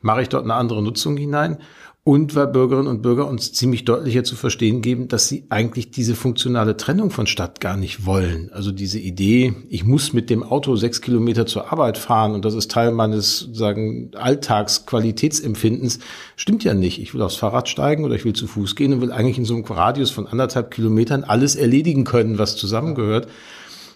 [0.00, 1.58] mache ich dort eine andere Nutzung hinein.
[2.04, 6.14] Und weil Bürgerinnen und Bürger uns ziemlich deutlicher zu verstehen geben, dass sie eigentlich diese
[6.14, 8.50] funktionale Trennung von Stadt gar nicht wollen.
[8.52, 12.54] Also diese Idee, ich muss mit dem Auto sechs Kilometer zur Arbeit fahren und das
[12.54, 15.98] ist Teil meines sagen Alltagsqualitätsempfindens,
[16.36, 16.98] stimmt ja nicht.
[16.98, 19.44] Ich will aufs Fahrrad steigen oder ich will zu Fuß gehen und will eigentlich in
[19.44, 23.28] so einem Radius von anderthalb Kilometern alles erledigen können, was zusammengehört.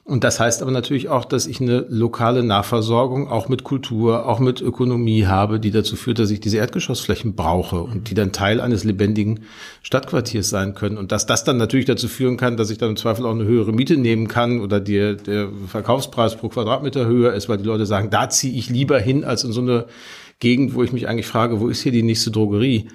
[0.04, 4.40] Und das heißt aber natürlich auch, dass ich eine lokale Nahversorgung auch mit Kultur, auch
[4.40, 8.60] mit Ökonomie habe, die dazu führt, dass ich diese Erdgeschossflächen brauche und die dann Teil
[8.60, 9.44] eines lebendigen
[9.82, 10.98] Stadtquartiers sein können.
[10.98, 13.44] Und dass das dann natürlich dazu führen kann, dass ich dann im Zweifel auch eine
[13.44, 17.86] höhere Miete nehmen kann oder die, der Verkaufspreis pro Quadratmeter höher ist, weil die Leute
[17.86, 19.86] sagen, da ziehe ich lieber hin als in so eine
[20.40, 22.88] Gegend, wo ich mich eigentlich frage, wo ist hier die nächste Drogerie,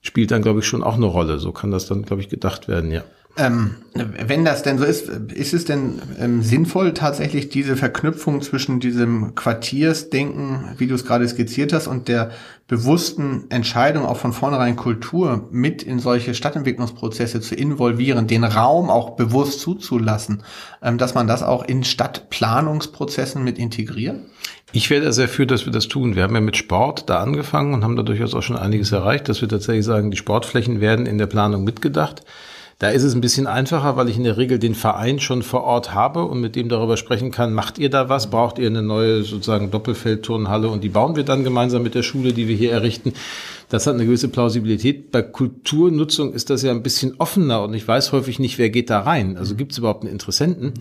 [0.00, 1.38] spielt dann, glaube ich, schon auch eine Rolle.
[1.38, 3.04] So kann das dann, glaube ich, gedacht werden, ja.
[3.36, 8.80] Ähm, wenn das denn so ist, ist es denn ähm, sinnvoll, tatsächlich diese Verknüpfung zwischen
[8.80, 12.30] diesem Quartiersdenken, wie du es gerade skizziert hast, und der
[12.66, 19.10] bewussten Entscheidung auch von vornherein Kultur mit in solche Stadtentwicklungsprozesse zu involvieren, den Raum auch
[19.16, 20.42] bewusst zuzulassen,
[20.82, 24.16] ähm, dass man das auch in Stadtplanungsprozessen mit integriert?
[24.72, 26.16] Ich wäre sehr für, dass wir das tun.
[26.16, 29.28] Wir haben ja mit Sport da angefangen und haben da durchaus auch schon einiges erreicht,
[29.28, 32.22] dass wir tatsächlich sagen, die Sportflächen werden in der Planung mitgedacht.
[32.80, 35.64] Da ist es ein bisschen einfacher, weil ich in der Regel den Verein schon vor
[35.64, 38.30] Ort habe und mit dem darüber sprechen kann, macht ihr da was?
[38.30, 40.68] Braucht ihr eine neue sozusagen Doppelfeldturnhalle?
[40.68, 43.14] Und die bauen wir dann gemeinsam mit der Schule, die wir hier errichten.
[43.68, 45.10] Das hat eine gewisse Plausibilität.
[45.10, 48.90] Bei Kulturnutzung ist das ja ein bisschen offener und ich weiß häufig nicht, wer geht
[48.90, 49.36] da rein.
[49.38, 50.74] Also gibt es überhaupt einen Interessenten?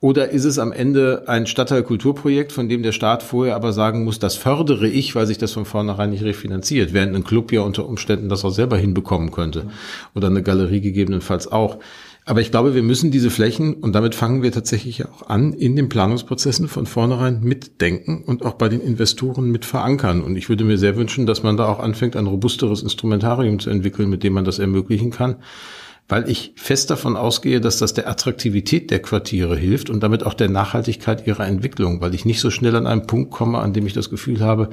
[0.00, 4.18] Oder ist es am Ende ein Stadtteilkulturprojekt, von dem der Staat vorher aber sagen muss,
[4.18, 7.88] das fördere ich, weil sich das von vornherein nicht refinanziert, während ein Club ja unter
[7.88, 9.68] Umständen das auch selber hinbekommen könnte.
[10.14, 11.78] Oder eine Galerie gegebenenfalls auch.
[12.26, 15.76] Aber ich glaube, wir müssen diese Flächen, und damit fangen wir tatsächlich auch an, in
[15.76, 20.20] den Planungsprozessen von vornherein mitdenken und auch bei den Investoren mit verankern.
[20.20, 23.70] Und ich würde mir sehr wünschen, dass man da auch anfängt, ein robusteres Instrumentarium zu
[23.70, 25.36] entwickeln, mit dem man das ermöglichen kann
[26.08, 30.34] weil ich fest davon ausgehe, dass das der Attraktivität der Quartiere hilft und damit auch
[30.34, 33.86] der Nachhaltigkeit ihrer Entwicklung, weil ich nicht so schnell an einen Punkt komme, an dem
[33.86, 34.70] ich das Gefühl habe,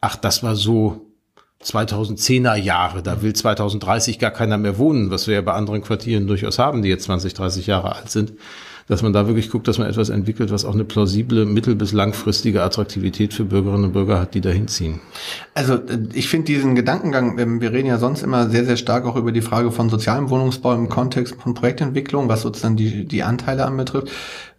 [0.00, 1.06] ach, das war so
[1.64, 6.28] 2010er Jahre, da will 2030 gar keiner mehr wohnen, was wir ja bei anderen Quartieren
[6.28, 8.34] durchaus haben, die jetzt 20, 30 Jahre alt sind
[8.88, 11.92] dass man da wirklich guckt, dass man etwas entwickelt, was auch eine plausible mittel- bis
[11.92, 15.00] langfristige Attraktivität für Bürgerinnen und Bürger hat, die da hinziehen.
[15.54, 19.04] Also äh, ich finde diesen Gedankengang, ähm, wir reden ja sonst immer sehr, sehr stark
[19.04, 23.22] auch über die Frage von sozialem Wohnungsbau im Kontext von Projektentwicklung, was sozusagen die, die
[23.22, 24.08] Anteile anbetrifft.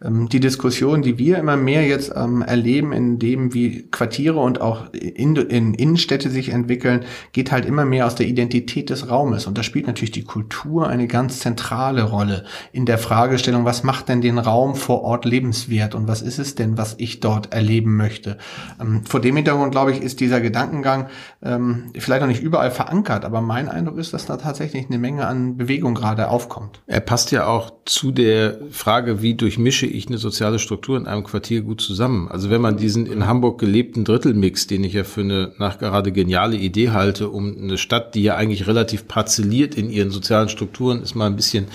[0.03, 4.61] Ähm, die Diskussion, die wir immer mehr jetzt ähm, erleben, in dem wie Quartiere und
[4.61, 9.47] auch in, in Innenstädte sich entwickeln, geht halt immer mehr aus der Identität des Raumes.
[9.47, 14.09] Und da spielt natürlich die Kultur eine ganz zentrale Rolle in der Fragestellung, was macht
[14.09, 17.97] denn den Raum vor Ort lebenswert und was ist es denn, was ich dort erleben
[17.97, 18.37] möchte.
[18.79, 21.07] Ähm, vor dem Hintergrund, glaube ich, ist dieser Gedankengang
[21.43, 25.27] ähm, vielleicht noch nicht überall verankert, aber mein Eindruck ist, dass da tatsächlich eine Menge
[25.27, 26.81] an Bewegung gerade aufkommt.
[26.87, 31.23] Er passt ja auch zu der Frage, wie durchmische ich eine soziale Struktur in einem
[31.23, 32.27] Quartier gut zusammen.
[32.29, 36.57] Also wenn man diesen in Hamburg gelebten Drittelmix, den ich ja für eine nachgerade geniale
[36.57, 41.15] Idee halte, um eine Stadt, die ja eigentlich relativ parzelliert in ihren sozialen Strukturen ist,
[41.15, 41.67] mal ein bisschen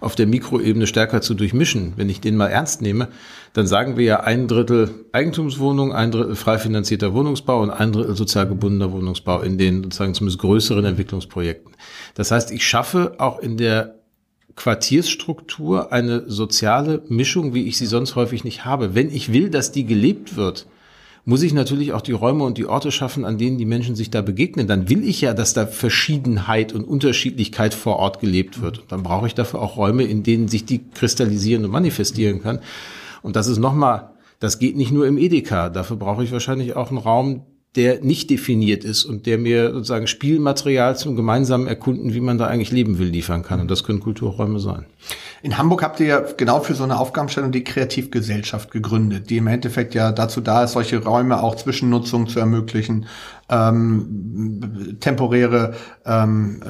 [0.00, 3.08] auf der Mikroebene stärker zu durchmischen, wenn ich den mal ernst nehme,
[3.52, 8.14] dann sagen wir ja ein Drittel Eigentumswohnung, ein Drittel frei finanzierter Wohnungsbau und ein Drittel
[8.16, 11.72] sozial gebundener Wohnungsbau in den sozusagen zumindest größeren Entwicklungsprojekten.
[12.14, 13.97] Das heißt, ich schaffe auch in der
[14.58, 18.94] Quartiersstruktur eine soziale Mischung, wie ich sie sonst häufig nicht habe.
[18.96, 20.66] Wenn ich will, dass die gelebt wird,
[21.24, 24.10] muss ich natürlich auch die Räume und die Orte schaffen, an denen die Menschen sich
[24.10, 24.66] da begegnen.
[24.66, 28.80] Dann will ich ja, dass da Verschiedenheit und Unterschiedlichkeit vor Ort gelebt wird.
[28.80, 32.58] Und dann brauche ich dafür auch Räume, in denen sich die kristallisieren und manifestieren kann.
[33.22, 35.68] Und das ist nochmal, das geht nicht nur im Edeka.
[35.68, 37.42] Dafür brauche ich wahrscheinlich auch einen Raum,
[37.78, 42.48] der nicht definiert ist und der mir sozusagen Spielmaterial zum gemeinsamen Erkunden, wie man da
[42.48, 43.60] eigentlich leben will, liefern kann.
[43.60, 44.84] Und das können Kulturräume sein.
[45.42, 49.46] In Hamburg habt ihr ja genau für so eine Aufgabenstellung die Kreativgesellschaft gegründet, die im
[49.46, 53.06] Endeffekt ja dazu da ist, solche Räume auch Zwischennutzung zu ermöglichen,
[53.48, 56.60] ähm, temporäre ähm,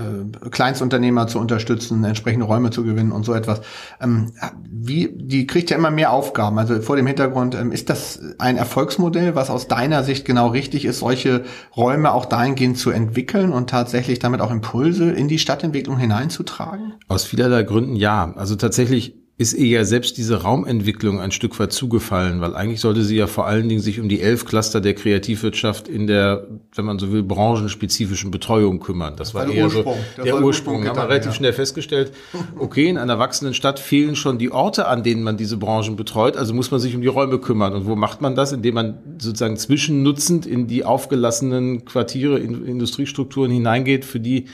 [0.44, 3.60] äh, Kleinstunternehmer zu unterstützen, entsprechende Räume zu gewinnen und so etwas.
[4.00, 4.32] Ähm,
[4.70, 6.58] wie, die kriegt ja immer mehr Aufgaben.
[6.58, 10.84] Also vor dem Hintergrund, ähm, ist das ein Erfolgsmodell, was aus deiner Sicht genau richtig
[10.84, 11.44] ist, solche
[11.76, 16.94] Räume auch dahingehend zu entwickeln und tatsächlich damit auch Impulse in die Stadtentwicklung hineinzutragen?
[17.08, 18.32] Aus vielerlei Gründen ja.
[18.36, 23.04] Also tatsächlich ist ihr ja selbst diese Raumentwicklung ein Stück weit zugefallen, weil eigentlich sollte
[23.04, 26.84] sie ja vor allen Dingen sich um die elf Cluster der Kreativwirtschaft in der, wenn
[26.84, 29.14] man so will, branchenspezifischen Betreuung kümmern.
[29.16, 29.94] Das, das war, eher Ursprung.
[29.94, 30.84] so der, der Ursprung.
[30.88, 31.36] Haben wir relativ ja.
[31.36, 32.12] schnell festgestellt,
[32.58, 36.36] okay, in einer wachsenden Stadt fehlen schon die Orte, an denen man diese Branchen betreut,
[36.36, 37.74] also muss man sich um die Räume kümmern.
[37.74, 38.50] Und wo macht man das?
[38.50, 44.46] Indem man sozusagen zwischennutzend in die aufgelassenen Quartiere, in Industriestrukturen hineingeht, für die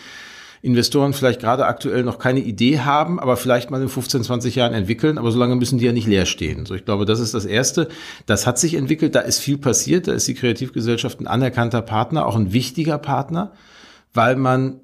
[0.64, 4.72] Investoren vielleicht gerade aktuell noch keine Idee haben, aber vielleicht mal in 15, 20 Jahren
[4.72, 6.64] entwickeln, aber solange müssen die ja nicht leer stehen.
[6.64, 7.88] So, ich glaube, das ist das Erste.
[8.24, 12.24] Das hat sich entwickelt, da ist viel passiert, da ist die Kreativgesellschaft ein anerkannter Partner,
[12.24, 13.52] auch ein wichtiger Partner,
[14.14, 14.80] weil man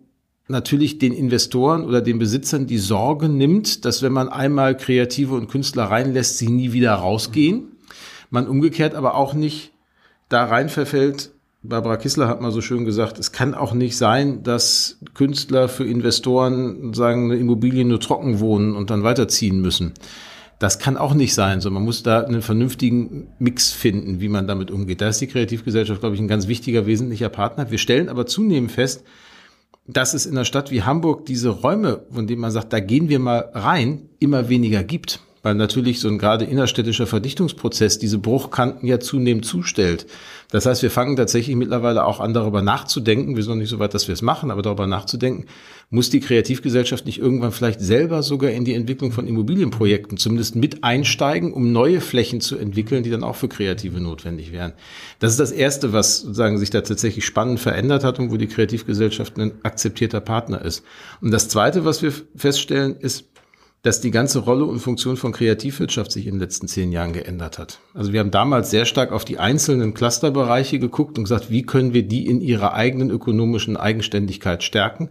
[0.49, 5.49] natürlich den Investoren oder den Besitzern die Sorge nimmt, dass wenn man einmal Kreative und
[5.49, 7.69] Künstler reinlässt, sie nie wieder rausgehen.
[8.29, 9.73] Man umgekehrt aber auch nicht
[10.29, 11.31] da rein verfällt,
[11.63, 15.85] Barbara Kissler hat mal so schön gesagt, es kann auch nicht sein, dass Künstler für
[15.85, 19.93] Investoren sagen, eine Immobilie nur trocken wohnen und dann weiterziehen müssen.
[20.59, 24.47] Das kann auch nicht sein, sondern man muss da einen vernünftigen Mix finden, wie man
[24.47, 25.03] damit umgeht.
[25.03, 27.71] Da ist die Kreativgesellschaft, glaube ich, ein ganz wichtiger, wesentlicher Partner.
[27.71, 29.05] Wir stellen aber zunehmend fest,
[29.87, 33.11] dass es in einer Stadt wie Hamburg diese Räume, von denen man sagt, da gehen
[33.11, 38.87] wir mal rein, immer weniger gibt weil natürlich so ein gerade innerstädtischer Verdichtungsprozess diese Bruchkanten
[38.87, 40.07] ja zunehmend zustellt.
[40.51, 43.79] Das heißt, wir fangen tatsächlich mittlerweile auch an, darüber nachzudenken, wir sind noch nicht so
[43.79, 45.47] weit, dass wir es machen, aber darüber nachzudenken,
[45.91, 50.85] muss die Kreativgesellschaft nicht irgendwann vielleicht selber sogar in die Entwicklung von Immobilienprojekten zumindest mit
[50.85, 54.73] einsteigen, um neue Flächen zu entwickeln, die dann auch für Kreative notwendig wären.
[55.21, 58.47] Das ist das Erste, was sozusagen sich da tatsächlich spannend verändert hat und wo die
[58.47, 60.85] Kreativgesellschaft ein akzeptierter Partner ist.
[61.21, 63.30] Und das Zweite, was wir feststellen, ist,
[63.83, 67.59] dass die ganze Rolle und Funktion von Kreativwirtschaft sich in den letzten zehn Jahren geändert
[67.59, 67.79] hat.
[67.95, 71.95] Also wir haben damals sehr stark auf die einzelnen Clusterbereiche geguckt und gesagt, wie können
[71.95, 75.09] wir die in ihrer eigenen ökonomischen Eigenständigkeit stärken.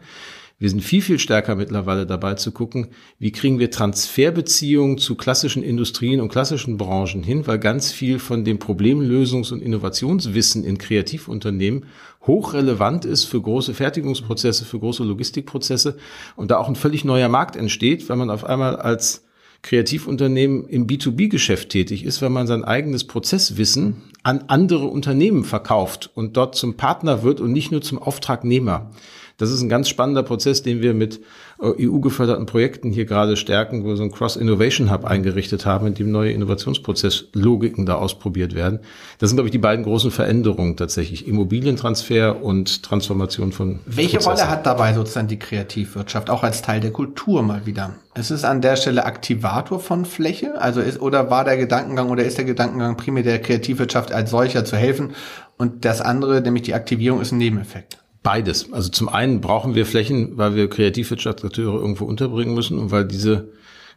[0.61, 5.63] Wir sind viel, viel stärker mittlerweile dabei zu gucken, wie kriegen wir Transferbeziehungen zu klassischen
[5.63, 11.85] Industrien und klassischen Branchen hin, weil ganz viel von dem Problemlösungs- und Innovationswissen in Kreativunternehmen
[12.27, 15.97] hochrelevant ist für große Fertigungsprozesse, für große Logistikprozesse
[16.35, 19.23] und da auch ein völlig neuer Markt entsteht, wenn man auf einmal als
[19.61, 26.35] Kreativunternehmen im B2B-Geschäft tätig ist, wenn man sein eigenes Prozesswissen an andere Unternehmen verkauft und
[26.35, 28.91] dort zum Partner wird und nicht nur zum Auftragnehmer.
[29.39, 31.21] Das ist ein ganz spannender Prozess, den wir mit
[31.61, 35.93] äh, EU-geförderten Projekten hier gerade stärken, wo wir so ein Cross-Innovation Hub eingerichtet haben, in
[35.93, 38.79] dem neue Innovationsprozesslogiken da ausprobiert werden.
[39.17, 41.25] Das sind, glaube ich, die beiden großen Veränderungen tatsächlich.
[41.25, 44.41] Immobilientransfer und Transformation von Welche Prozessen.
[44.41, 47.95] Rolle hat dabei sozusagen die Kreativwirtschaft, auch als Teil der Kultur mal wieder?
[48.15, 50.59] Ist es an der Stelle Aktivator von Fläche?
[50.59, 54.65] Also ist, oder war der Gedankengang oder ist der Gedankengang primär der Kreativwirtschaft als solcher
[54.65, 55.13] zu helfen?
[55.57, 57.99] Und das andere, nämlich die Aktivierung, ist ein Nebeneffekt.
[58.21, 58.71] Beides.
[58.73, 63.49] Also zum einen brauchen wir Flächen, weil wir Kreativwirtschaftsakteure irgendwo unterbringen müssen und weil diese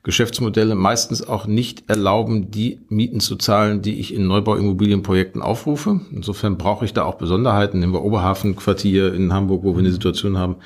[0.04, 6.00] Geschäftsmodelle meistens auch nicht erlauben, die Mieten zu zahlen, die ich in Neubauimmobilienprojekten aufrufe.
[6.10, 7.78] Insofern brauche ich da auch Besonderheiten.
[7.78, 10.56] Nehmen wir Oberhafenquartier in Hamburg, wo wir eine Situation haben,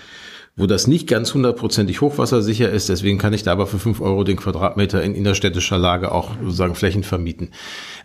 [0.56, 2.88] wo das nicht ganz hundertprozentig hochwassersicher ist.
[2.88, 6.74] Deswegen kann ich da aber für fünf Euro den Quadratmeter in innerstädtischer Lage auch sozusagen
[6.74, 7.50] Flächen vermieten.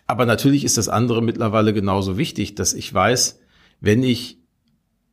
[0.07, 3.39] Aber natürlich ist das andere mittlerweile genauso wichtig, dass ich weiß,
[3.79, 4.40] wenn ich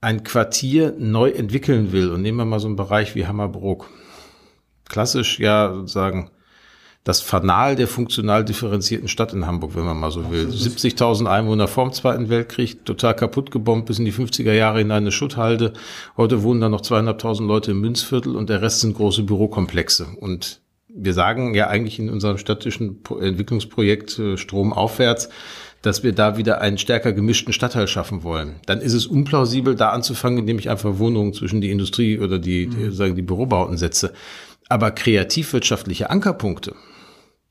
[0.01, 3.91] ein Quartier neu entwickeln will, und nehmen wir mal so einen Bereich wie Hammerbrook,
[4.89, 6.31] klassisch ja sozusagen
[7.05, 10.49] das Fanal der funktional differenzierten Stadt in Hamburg, wenn man mal so will.
[10.49, 15.11] 70.000 Einwohner vorm Zweiten Weltkrieg, total kaputt gebombt bis in die 50er Jahre in eine
[15.11, 15.73] Schutthalde.
[16.19, 20.07] Heute wohnen da noch zweieinhalbtausend Leute im Münzviertel und der Rest sind große Bürokomplexe.
[20.21, 25.31] Und wir sagen ja eigentlich in unserem städtischen Entwicklungsprojekt äh, Strom aufwärts,
[25.83, 28.57] dass wir da wieder einen stärker gemischten Stadtteil schaffen wollen.
[28.67, 32.67] Dann ist es unplausibel, da anzufangen, indem ich einfach Wohnungen zwischen die Industrie oder die,
[32.67, 32.93] die, mhm.
[32.93, 34.13] sagen, die Bürobauten setze.
[34.69, 36.75] Aber kreativwirtschaftliche Ankerpunkte,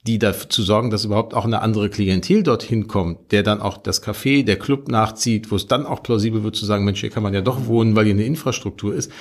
[0.05, 4.03] die dafür sorgen, dass überhaupt auch eine andere Klientel dorthin kommt, der dann auch das
[4.03, 7.23] Café, der Club nachzieht, wo es dann auch plausibel wird zu sagen, Mensch, hier kann
[7.23, 9.11] man ja doch wohnen, weil hier eine Infrastruktur ist.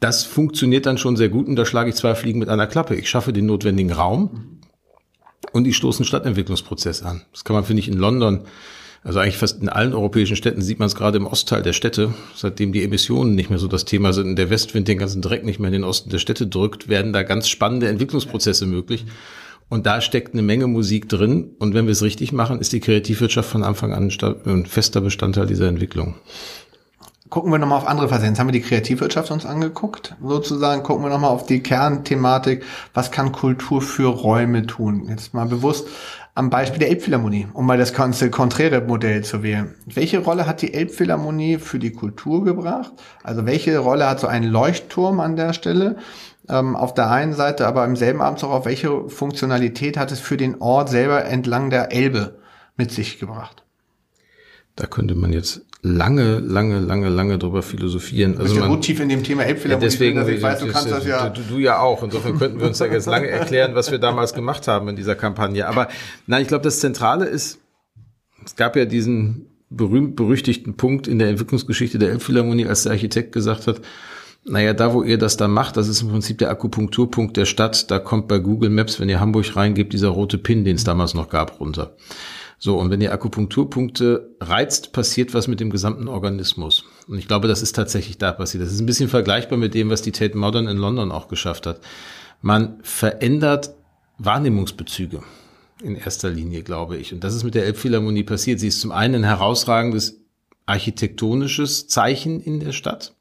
[0.00, 2.94] Das funktioniert dann schon sehr gut und da schlage ich zwei Fliegen mit einer Klappe.
[2.94, 4.57] Ich schaffe den notwendigen Raum, mhm.
[5.52, 7.22] Und die stoßen Stadtentwicklungsprozess an.
[7.32, 8.44] Das kann man, finde ich, in London,
[9.04, 12.14] also eigentlich fast in allen europäischen Städten sieht man es gerade im Ostteil der Städte,
[12.34, 15.44] seitdem die Emissionen nicht mehr so das Thema sind und der Westwind den ganzen Dreck
[15.44, 19.06] nicht mehr in den Osten der Städte drückt, werden da ganz spannende Entwicklungsprozesse möglich.
[19.70, 21.50] Und da steckt eine Menge Musik drin.
[21.58, 24.10] Und wenn wir es richtig machen, ist die Kreativwirtschaft von Anfang an
[24.46, 26.14] ein fester Bestandteil dieser Entwicklung
[27.30, 28.28] gucken wir nochmal auf andere Phasen.
[28.28, 30.82] Jetzt haben wir die Kreativwirtschaft uns angeguckt, sozusagen.
[30.82, 32.64] Gucken wir nochmal auf die Kernthematik.
[32.94, 35.06] Was kann Kultur für Räume tun?
[35.08, 35.88] Jetzt mal bewusst
[36.34, 39.74] am Beispiel der Elbphilharmonie, um mal das konträre Modell zu wählen.
[39.86, 42.92] Welche Rolle hat die Elbphilharmonie für die Kultur gebracht?
[43.24, 45.96] Also welche Rolle hat so ein Leuchtturm an der Stelle?
[46.48, 50.20] Ähm, auf der einen Seite, aber im selben Abend auch, auf welche Funktionalität hat es
[50.20, 52.38] für den Ort selber entlang der Elbe
[52.76, 53.64] mit sich gebracht?
[54.76, 58.38] Da könnte man jetzt lange, lange, lange, lange drüber philosophieren.
[58.38, 59.84] Also ja gut tief in dem Thema Elbphilharmonie.
[59.84, 61.28] Ja, deswegen, drin, ich weiß, du kannst das ja.
[61.30, 62.02] Du, du, ja auch.
[62.02, 65.14] Insofern könnten wir uns da jetzt lange erklären, was wir damals gemacht haben in dieser
[65.14, 65.66] Kampagne.
[65.68, 65.88] Aber
[66.26, 67.58] nein, ich glaube, das Zentrale ist,
[68.44, 73.66] es gab ja diesen berühmt-berüchtigten Punkt in der Entwicklungsgeschichte der Elbphilharmonie, als der Architekt gesagt
[73.66, 73.80] hat,
[74.44, 77.90] naja, da wo ihr das da macht, das ist im Prinzip der Akupunkturpunkt der Stadt.
[77.90, 81.12] Da kommt bei Google Maps, wenn ihr Hamburg reingebt, dieser rote Pin, den es damals
[81.14, 81.96] noch gab, runter.
[82.60, 86.84] So, und wenn ihr Akupunkturpunkte reizt, passiert was mit dem gesamten Organismus.
[87.06, 88.64] Und ich glaube, das ist tatsächlich da passiert.
[88.64, 91.66] Das ist ein bisschen vergleichbar mit dem, was die Tate Modern in London auch geschafft
[91.66, 91.80] hat.
[92.42, 93.74] Man verändert
[94.18, 95.22] Wahrnehmungsbezüge
[95.82, 97.12] in erster Linie, glaube ich.
[97.12, 98.58] Und das ist mit der Elbphilharmonie passiert.
[98.58, 100.20] Sie ist zum einen ein herausragendes
[100.66, 103.14] architektonisches Zeichen in der Stadt.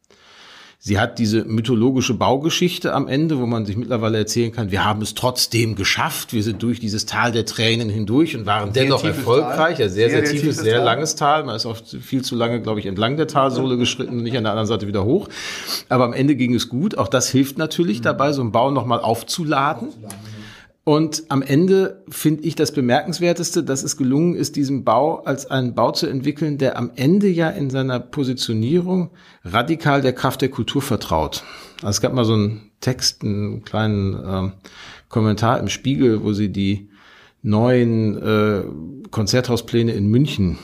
[0.79, 5.01] Sie hat diese mythologische Baugeschichte am Ende, wo man sich mittlerweile erzählen kann, wir haben
[5.01, 9.03] es trotzdem geschafft, wir sind durch dieses Tal der Tränen hindurch und waren sehr dennoch
[9.03, 9.79] erfolgreich.
[9.79, 10.85] Ja, sehr, sehr, sehr tiefes, sehr Tal.
[10.85, 11.45] langes Tal.
[11.45, 14.43] Man ist oft viel zu lange, glaube ich, entlang der Talsohle geschritten und nicht an
[14.43, 15.29] der anderen Seite wieder hoch.
[15.89, 16.97] Aber am Ende ging es gut.
[16.97, 18.03] Auch das hilft natürlich mhm.
[18.03, 19.87] dabei, so einen Bau nochmal aufzuladen.
[19.87, 20.36] aufzuladen
[20.87, 25.75] und am Ende finde ich das Bemerkenswerteste, dass es gelungen ist, diesen Bau als einen
[25.75, 29.09] Bau zu entwickeln, der am Ende ja in seiner Positionierung
[29.43, 31.43] radikal der Kraft der Kultur vertraut.
[31.81, 34.51] Also es gab mal so einen Text, einen kleinen äh,
[35.09, 36.87] Kommentar im Spiegel, wo sie die
[37.41, 38.63] neuen äh,
[39.11, 40.57] Konzerthauspläne in München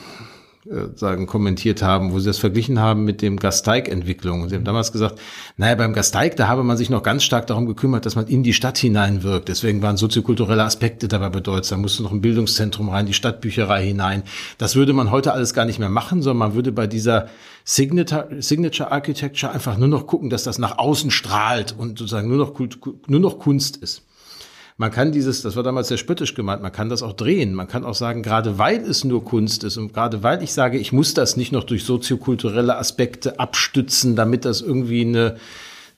[0.94, 4.48] sagen, kommentiert haben, wo sie das verglichen haben mit dem Gasteig-Entwicklung.
[4.48, 5.20] Sie haben damals gesagt,
[5.58, 8.42] naja, beim Gasteig, da habe man sich noch ganz stark darum gekümmert, dass man in
[8.42, 9.48] die Stadt hineinwirkt.
[9.48, 11.82] Deswegen waren soziokulturelle Aspekte dabei bedeutsam.
[11.82, 14.22] Musste noch ein Bildungszentrum rein, die Stadtbücherei hinein.
[14.56, 17.28] Das würde man heute alles gar nicht mehr machen, sondern man würde bei dieser
[17.64, 22.38] Signature, Signature Architecture einfach nur noch gucken, dass das nach außen strahlt und sozusagen nur
[22.38, 24.02] noch, Kult, nur noch Kunst ist.
[24.76, 27.54] Man kann dieses, das war damals sehr spöttisch gemeint, man kann das auch drehen.
[27.54, 30.78] Man kann auch sagen, gerade weil es nur Kunst ist und gerade weil ich sage,
[30.78, 35.36] ich muss das nicht noch durch soziokulturelle Aspekte abstützen, damit das irgendwie eine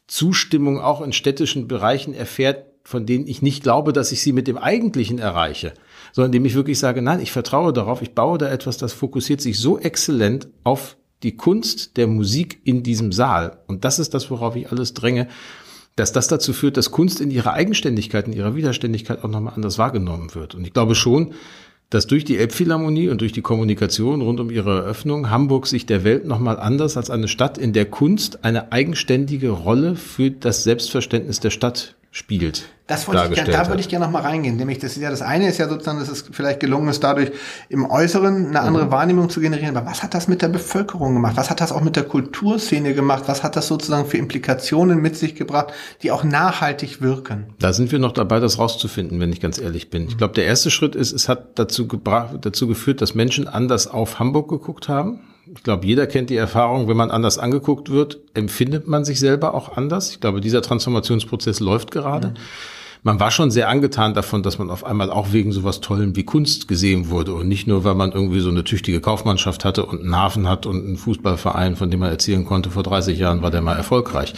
[0.07, 4.47] Zustimmung auch in städtischen Bereichen erfährt, von denen ich nicht glaube, dass ich sie mit
[4.47, 5.73] dem Eigentlichen erreiche,
[6.13, 9.41] sondern indem ich wirklich sage, nein, ich vertraue darauf, ich baue da etwas, das fokussiert
[9.41, 13.59] sich so exzellent auf die Kunst der Musik in diesem Saal.
[13.67, 15.29] Und das ist das, worauf ich alles dränge
[15.97, 19.79] dass das dazu führt, dass Kunst in ihrer Eigenständigkeit, in ihrer Widerständigkeit auch nochmal anders
[19.79, 20.55] wahrgenommen wird.
[20.55, 21.33] Und ich glaube schon,
[21.91, 26.05] dass durch die Elbphilharmonie und durch die Kommunikation rund um ihre Eröffnung Hamburg sich der
[26.05, 31.41] Welt nochmal anders als eine Stadt, in der Kunst eine eigenständige Rolle für das Selbstverständnis
[31.41, 32.65] der Stadt spielt.
[32.87, 34.57] Das wollte ich gerne, da würde ich gerne noch mal reingehen.
[34.57, 37.31] Nämlich, das ist ja das eine ist ja sozusagen, dass es vielleicht gelungen ist, dadurch
[37.69, 38.91] im Äußeren eine andere mhm.
[38.91, 39.77] Wahrnehmung zu generieren.
[39.77, 41.37] Aber was hat das mit der Bevölkerung gemacht?
[41.37, 43.25] Was hat das auch mit der Kulturszene gemacht?
[43.27, 47.49] Was hat das sozusagen für Implikationen mit sich gebracht, die auch nachhaltig wirken?
[47.59, 50.09] Da sind wir noch dabei, das rauszufinden, wenn ich ganz ehrlich bin.
[50.09, 53.89] Ich glaube, der erste Schritt ist, es hat dazu gebracht, dazu geführt, dass Menschen anders
[53.89, 55.21] auf Hamburg geguckt haben
[55.57, 59.55] ich glaube, jeder kennt die Erfahrung, wenn man anders angeguckt wird, empfindet man sich selber
[59.55, 60.11] auch anders.
[60.11, 62.29] Ich glaube, dieser Transformationsprozess läuft gerade.
[62.29, 62.35] Mhm.
[63.03, 66.25] Man war schon sehr angetan davon, dass man auf einmal auch wegen sowas Tollem wie
[66.25, 70.01] Kunst gesehen wurde und nicht nur, weil man irgendwie so eine tüchtige Kaufmannschaft hatte und
[70.01, 73.53] einen Hafen hat und einen Fußballverein, von dem man erzählen konnte, vor 30 Jahren war
[73.53, 74.35] der mal erfolgreich.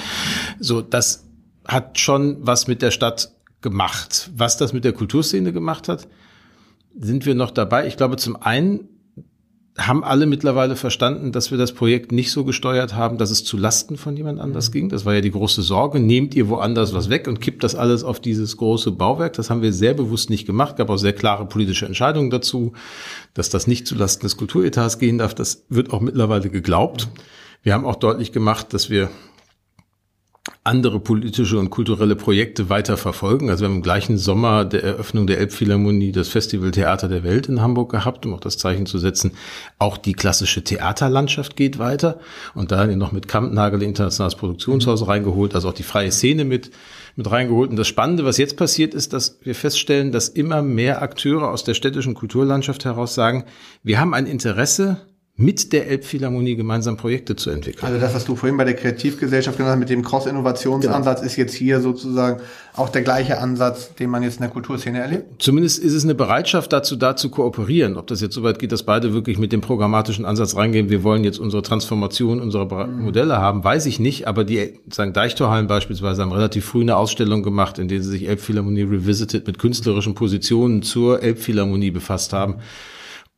[0.60, 1.24] So, das
[1.66, 4.30] hat schon was mit der Stadt gemacht.
[4.36, 6.06] Was das mit der Kulturszene gemacht hat,
[6.98, 7.86] sind wir noch dabei.
[7.86, 8.88] Ich glaube, zum einen
[9.78, 13.56] haben alle mittlerweile verstanden, dass wir das Projekt nicht so gesteuert haben, dass es zu
[13.56, 14.72] Lasten von jemand anders mhm.
[14.72, 14.88] ging.
[14.88, 16.00] Das war ja die große Sorge.
[16.00, 19.34] Nehmt ihr woanders was weg und kippt das alles auf dieses große Bauwerk?
[19.34, 20.76] Das haben wir sehr bewusst nicht gemacht.
[20.76, 22.72] Gab auch sehr klare politische Entscheidungen dazu,
[23.34, 25.34] dass das nicht zu Lasten des Kulturetats gehen darf.
[25.34, 27.08] Das wird auch mittlerweile geglaubt.
[27.62, 29.10] Wir haben auch deutlich gemacht, dass wir
[30.64, 33.50] andere politische und kulturelle Projekte weiter verfolgen.
[33.50, 37.48] Also wir haben im gleichen Sommer der Eröffnung der Elbphilharmonie das Festival Theater der Welt
[37.48, 39.32] in Hamburg gehabt, um auch das Zeichen zu setzen.
[39.78, 42.20] Auch die klassische Theaterlandschaft geht weiter
[42.54, 46.70] und da noch mit Kampnagel internationales Produktionshaus reingeholt, also auch die freie Szene mit
[47.18, 47.70] mit reingeholt.
[47.70, 51.64] Und das Spannende, was jetzt passiert, ist, dass wir feststellen, dass immer mehr Akteure aus
[51.64, 53.44] der städtischen Kulturlandschaft heraus sagen,
[53.82, 55.07] wir haben ein Interesse
[55.40, 57.86] mit der Elbphilharmonie gemeinsam Projekte zu entwickeln.
[57.86, 61.26] Also das, was du vorhin bei der Kreativgesellschaft genannt hast, mit dem Cross-Innovationsansatz, genau.
[61.26, 62.40] ist jetzt hier sozusagen
[62.74, 65.40] auch der gleiche Ansatz, den man jetzt in der Kulturszene erlebt?
[65.40, 67.96] Zumindest ist es eine Bereitschaft dazu, da zu kooperieren.
[67.96, 71.04] Ob das jetzt so weit geht, dass beide wirklich mit dem programmatischen Ansatz reingehen, wir
[71.04, 73.04] wollen jetzt unsere Transformation unserer mhm.
[73.04, 74.26] Modelle haben, weiß ich nicht.
[74.26, 78.28] Aber die sagen Deichtorhallen beispielsweise haben relativ früh eine Ausstellung gemacht, in der sie sich
[78.28, 82.56] Elbphilharmonie Revisited mit künstlerischen Positionen zur Elbphilharmonie befasst haben.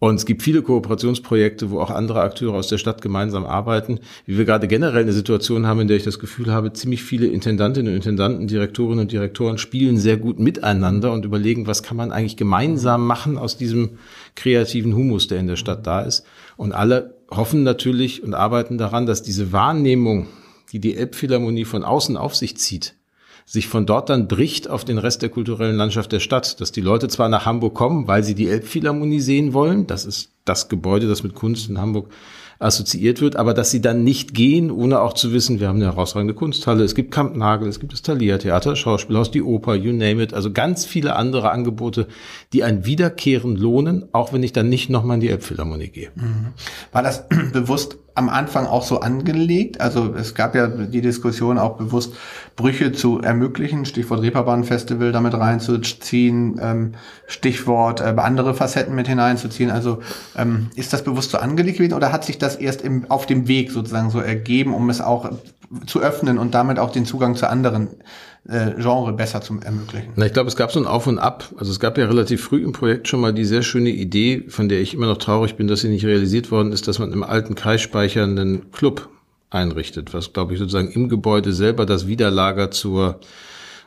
[0.01, 4.01] Und es gibt viele Kooperationsprojekte, wo auch andere Akteure aus der Stadt gemeinsam arbeiten.
[4.24, 7.26] Wie wir gerade generell eine Situation haben, in der ich das Gefühl habe, ziemlich viele
[7.26, 12.12] Intendantinnen und Intendanten, Direktorinnen und Direktoren spielen sehr gut miteinander und überlegen, was kann man
[12.12, 13.98] eigentlich gemeinsam machen aus diesem
[14.36, 16.24] kreativen Humus, der in der Stadt da ist.
[16.57, 20.28] Und alle hoffen natürlich und arbeiten daran, dass diese Wahrnehmung,
[20.72, 22.94] die die Elbphilharmonie von außen auf sich zieht,
[23.51, 26.61] sich von dort dann bricht auf den Rest der kulturellen Landschaft der Stadt.
[26.61, 30.30] Dass die Leute zwar nach Hamburg kommen, weil sie die Elbphilharmonie sehen wollen, das ist
[30.44, 32.11] das Gebäude, das mit Kunst in Hamburg
[32.61, 35.86] assoziiert wird, aber dass sie dann nicht gehen, ohne auch zu wissen, wir haben eine
[35.86, 40.22] herausragende Kunsthalle, es gibt Kampnagel, es gibt das Thalia Theater, Schauspielhaus, die Oper, you name
[40.22, 42.07] it, also ganz viele andere Angebote,
[42.53, 46.11] die ein Wiederkehren lohnen, auch wenn ich dann nicht nochmal in die Elbphilharmonie gehe.
[46.14, 46.48] Mhm.
[46.92, 49.80] War das bewusst am Anfang auch so angelegt?
[49.80, 52.14] Also es gab ja die Diskussion auch bewusst
[52.54, 56.92] Brüche zu ermöglichen, Stichwort Reeperbahn-Festival damit reinzuziehen, ähm,
[57.26, 59.70] Stichwort äh, andere Facetten mit hineinzuziehen.
[59.70, 60.00] Also
[60.36, 63.48] ähm, ist das bewusst so angelegt gewesen oder hat sich das erst im, auf dem
[63.48, 65.30] Weg sozusagen so ergeben, um es auch
[65.86, 67.88] zu öffnen und damit auch den Zugang zu anderen
[68.49, 70.12] äh, Genre besser zu ermöglichen.
[70.16, 71.45] Na, ich glaube, es gab so ein Auf und Ab.
[71.57, 74.68] Also es gab ja relativ früh im Projekt schon mal die sehr schöne Idee, von
[74.68, 77.22] der ich immer noch traurig bin, dass sie nicht realisiert worden ist, dass man im
[77.22, 79.09] alten Kreisspeicher einen Club
[79.51, 83.20] einrichtet, was, glaube ich, sozusagen im Gebäude selber das Widerlager zur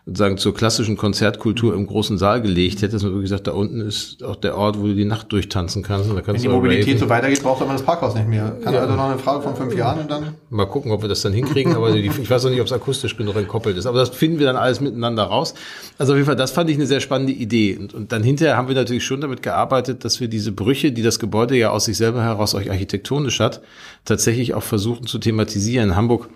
[0.06, 3.80] sozusagen zur klassischen Konzertkultur im großen Saal gelegt hätte, dass man wirklich gesagt, da unten
[3.80, 6.10] ist auch der Ort, wo du die Nacht durchtanzen kannst.
[6.10, 8.58] Und da kannst Wenn die Mobilität so weitergeht, braucht man das Parkhaus nicht mehr.
[8.64, 8.82] Kann ja.
[8.82, 10.36] also noch eine Frage von fünf Jahren und dann?
[10.50, 12.74] Mal gucken, ob wir das dann hinkriegen, aber die, ich weiß noch nicht, ob es
[12.74, 13.86] akustisch genug entkoppelt ist.
[13.86, 15.54] Aber das finden wir dann alles miteinander raus.
[15.98, 17.78] Also auf jeden Fall, das fand ich eine sehr spannende Idee.
[17.80, 21.02] Und, und dann hinterher haben wir natürlich schon damit gearbeitet, dass wir diese Brüche, die
[21.02, 23.62] das Gebäude ja aus sich selber heraus auch architektonisch hat,
[24.04, 25.96] tatsächlich auch versuchen zu thematisieren.
[25.96, 26.28] Hamburg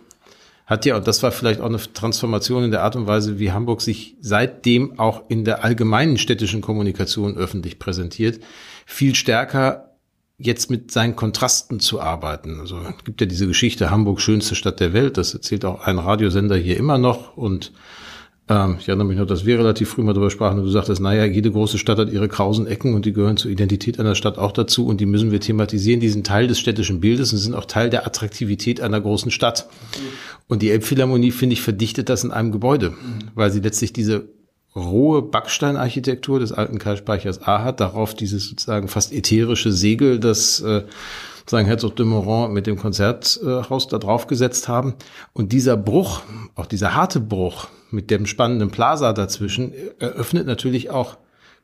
[0.68, 3.54] hat ja, und das war vielleicht auch eine Transformation in der Art und Weise, wie
[3.54, 8.42] Hamburg sich seitdem auch in der allgemeinen städtischen Kommunikation öffentlich präsentiert,
[8.86, 9.96] viel stärker
[10.38, 12.60] jetzt mit seinen Kontrasten zu arbeiten.
[12.60, 16.58] Also gibt ja diese Geschichte Hamburg schönste Stadt der Welt, das erzählt auch ein Radiosender
[16.58, 17.72] hier immer noch und
[18.50, 21.02] ähm, ich erinnere mich noch, dass wir relativ früh mal darüber sprachen und du sagtest,
[21.02, 24.38] naja, jede große Stadt hat ihre krausen Ecken und die gehören zur Identität einer Stadt
[24.38, 26.00] auch dazu und die müssen wir thematisieren.
[26.00, 29.68] Die sind Teil des städtischen Bildes und sind auch Teil der Attraktivität einer großen Stadt.
[30.48, 32.94] Und die Elbphilharmonie, finde ich, verdichtet das in einem Gebäude,
[33.36, 34.30] weil sie letztlich diese
[34.76, 40.84] rohe Backsteinarchitektur des alten Karlspeichers A hat, darauf dieses sozusagen fast ätherische Segel, das äh,
[41.40, 44.94] sozusagen Herzog de Moran mit dem Konzerthaus da drauf gesetzt haben.
[45.34, 46.22] Und dieser Bruch,
[46.56, 51.18] auch dieser harte Bruch, mit dem spannenden Plaza dazwischen eröffnet natürlich auch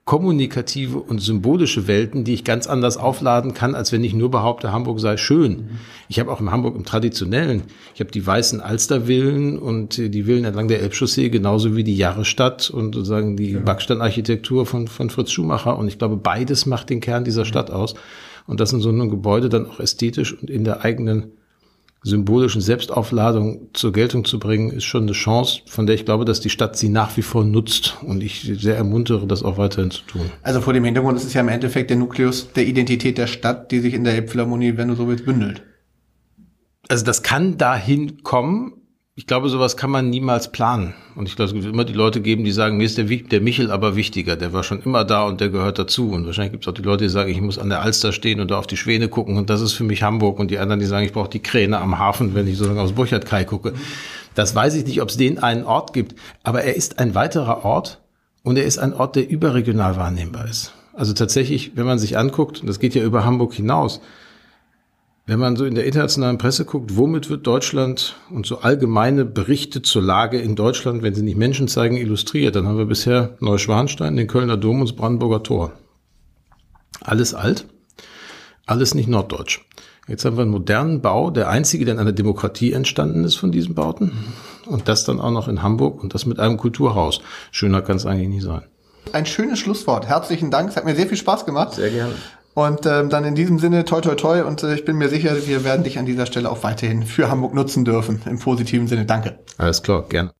[0.05, 4.73] kommunikative und symbolische Welten, die ich ganz anders aufladen kann, als wenn ich nur behaupte,
[4.73, 5.79] Hamburg sei schön.
[6.09, 7.63] Ich habe auch in Hamburg im Traditionellen,
[7.93, 12.69] ich habe die weißen Alstervillen und die Villen entlang der Elbchaussee, genauso wie die Jahrestadt
[12.69, 13.59] und sozusagen die ja.
[13.59, 15.77] Backsteinarchitektur von, von Fritz Schumacher.
[15.77, 17.95] Und ich glaube, beides macht den Kern dieser Stadt aus.
[18.45, 21.31] Und das in so einem Gebäude dann auch ästhetisch und in der eigenen
[22.03, 26.41] symbolischen Selbstaufladung zur Geltung zu bringen, ist schon eine Chance, von der ich glaube, dass
[26.41, 30.03] die Stadt sie nach wie vor nutzt und ich sehr ermuntere, das auch weiterhin zu
[30.03, 30.29] tun.
[30.41, 33.71] Also vor dem Hintergrund ist es ja im Endeffekt der Nukleus der Identität der Stadt,
[33.71, 35.63] die sich in der Elbphilharmonie, wenn du so willst, bündelt.
[36.89, 38.82] Also das kann dahin kommen,
[39.15, 40.95] ich glaube, sowas kann man niemals planen.
[41.15, 43.41] Und ich glaube, es wird immer die Leute geben, die sagen, mir ist der, der
[43.41, 44.35] Michel aber wichtiger.
[44.35, 46.09] Der war schon immer da und der gehört dazu.
[46.09, 48.39] Und wahrscheinlich gibt es auch die Leute, die sagen, ich muss an der Alster stehen
[48.39, 50.39] und da auf die Schwäne gucken und das ist für mich Hamburg.
[50.39, 52.81] Und die anderen, die sagen, ich brauche die Kräne am Hafen, wenn ich so lange
[52.81, 53.73] aufs Burchard-Kai gucke.
[54.33, 56.15] Das weiß ich nicht, ob es den einen Ort gibt.
[56.41, 57.99] Aber er ist ein weiterer Ort
[58.41, 60.73] und er ist ein Ort, der überregional wahrnehmbar ist.
[60.93, 64.01] Also tatsächlich, wenn man sich anguckt, und das geht ja über Hamburg hinaus,
[65.25, 69.81] wenn man so in der internationalen Presse guckt, womit wird Deutschland und so allgemeine Berichte
[69.81, 74.17] zur Lage in Deutschland, wenn sie nicht Menschen zeigen, illustriert, dann haben wir bisher Neuschwanstein,
[74.17, 75.71] den Kölner Dom und das Brandenburger Tor.
[77.01, 77.65] Alles alt,
[78.65, 79.61] alles nicht norddeutsch.
[80.07, 83.53] Jetzt haben wir einen modernen Bau, der einzige, der in einer Demokratie entstanden ist von
[83.53, 84.11] diesen Bauten.
[84.65, 87.21] Und das dann auch noch in Hamburg und das mit einem Kulturhaus.
[87.51, 88.63] Schöner kann es eigentlich nicht sein.
[89.13, 90.07] Ein schönes Schlusswort.
[90.07, 90.69] Herzlichen Dank.
[90.69, 91.73] Es hat mir sehr viel Spaß gemacht.
[91.73, 92.13] Sehr gerne.
[92.53, 94.43] Und ähm, dann in diesem Sinne, toi, toi, toi.
[94.43, 97.29] Und äh, ich bin mir sicher, wir werden dich an dieser Stelle auch weiterhin für
[97.29, 98.21] Hamburg nutzen dürfen.
[98.25, 99.05] Im positiven Sinne.
[99.05, 99.39] Danke.
[99.57, 100.31] Alles klar, gerne.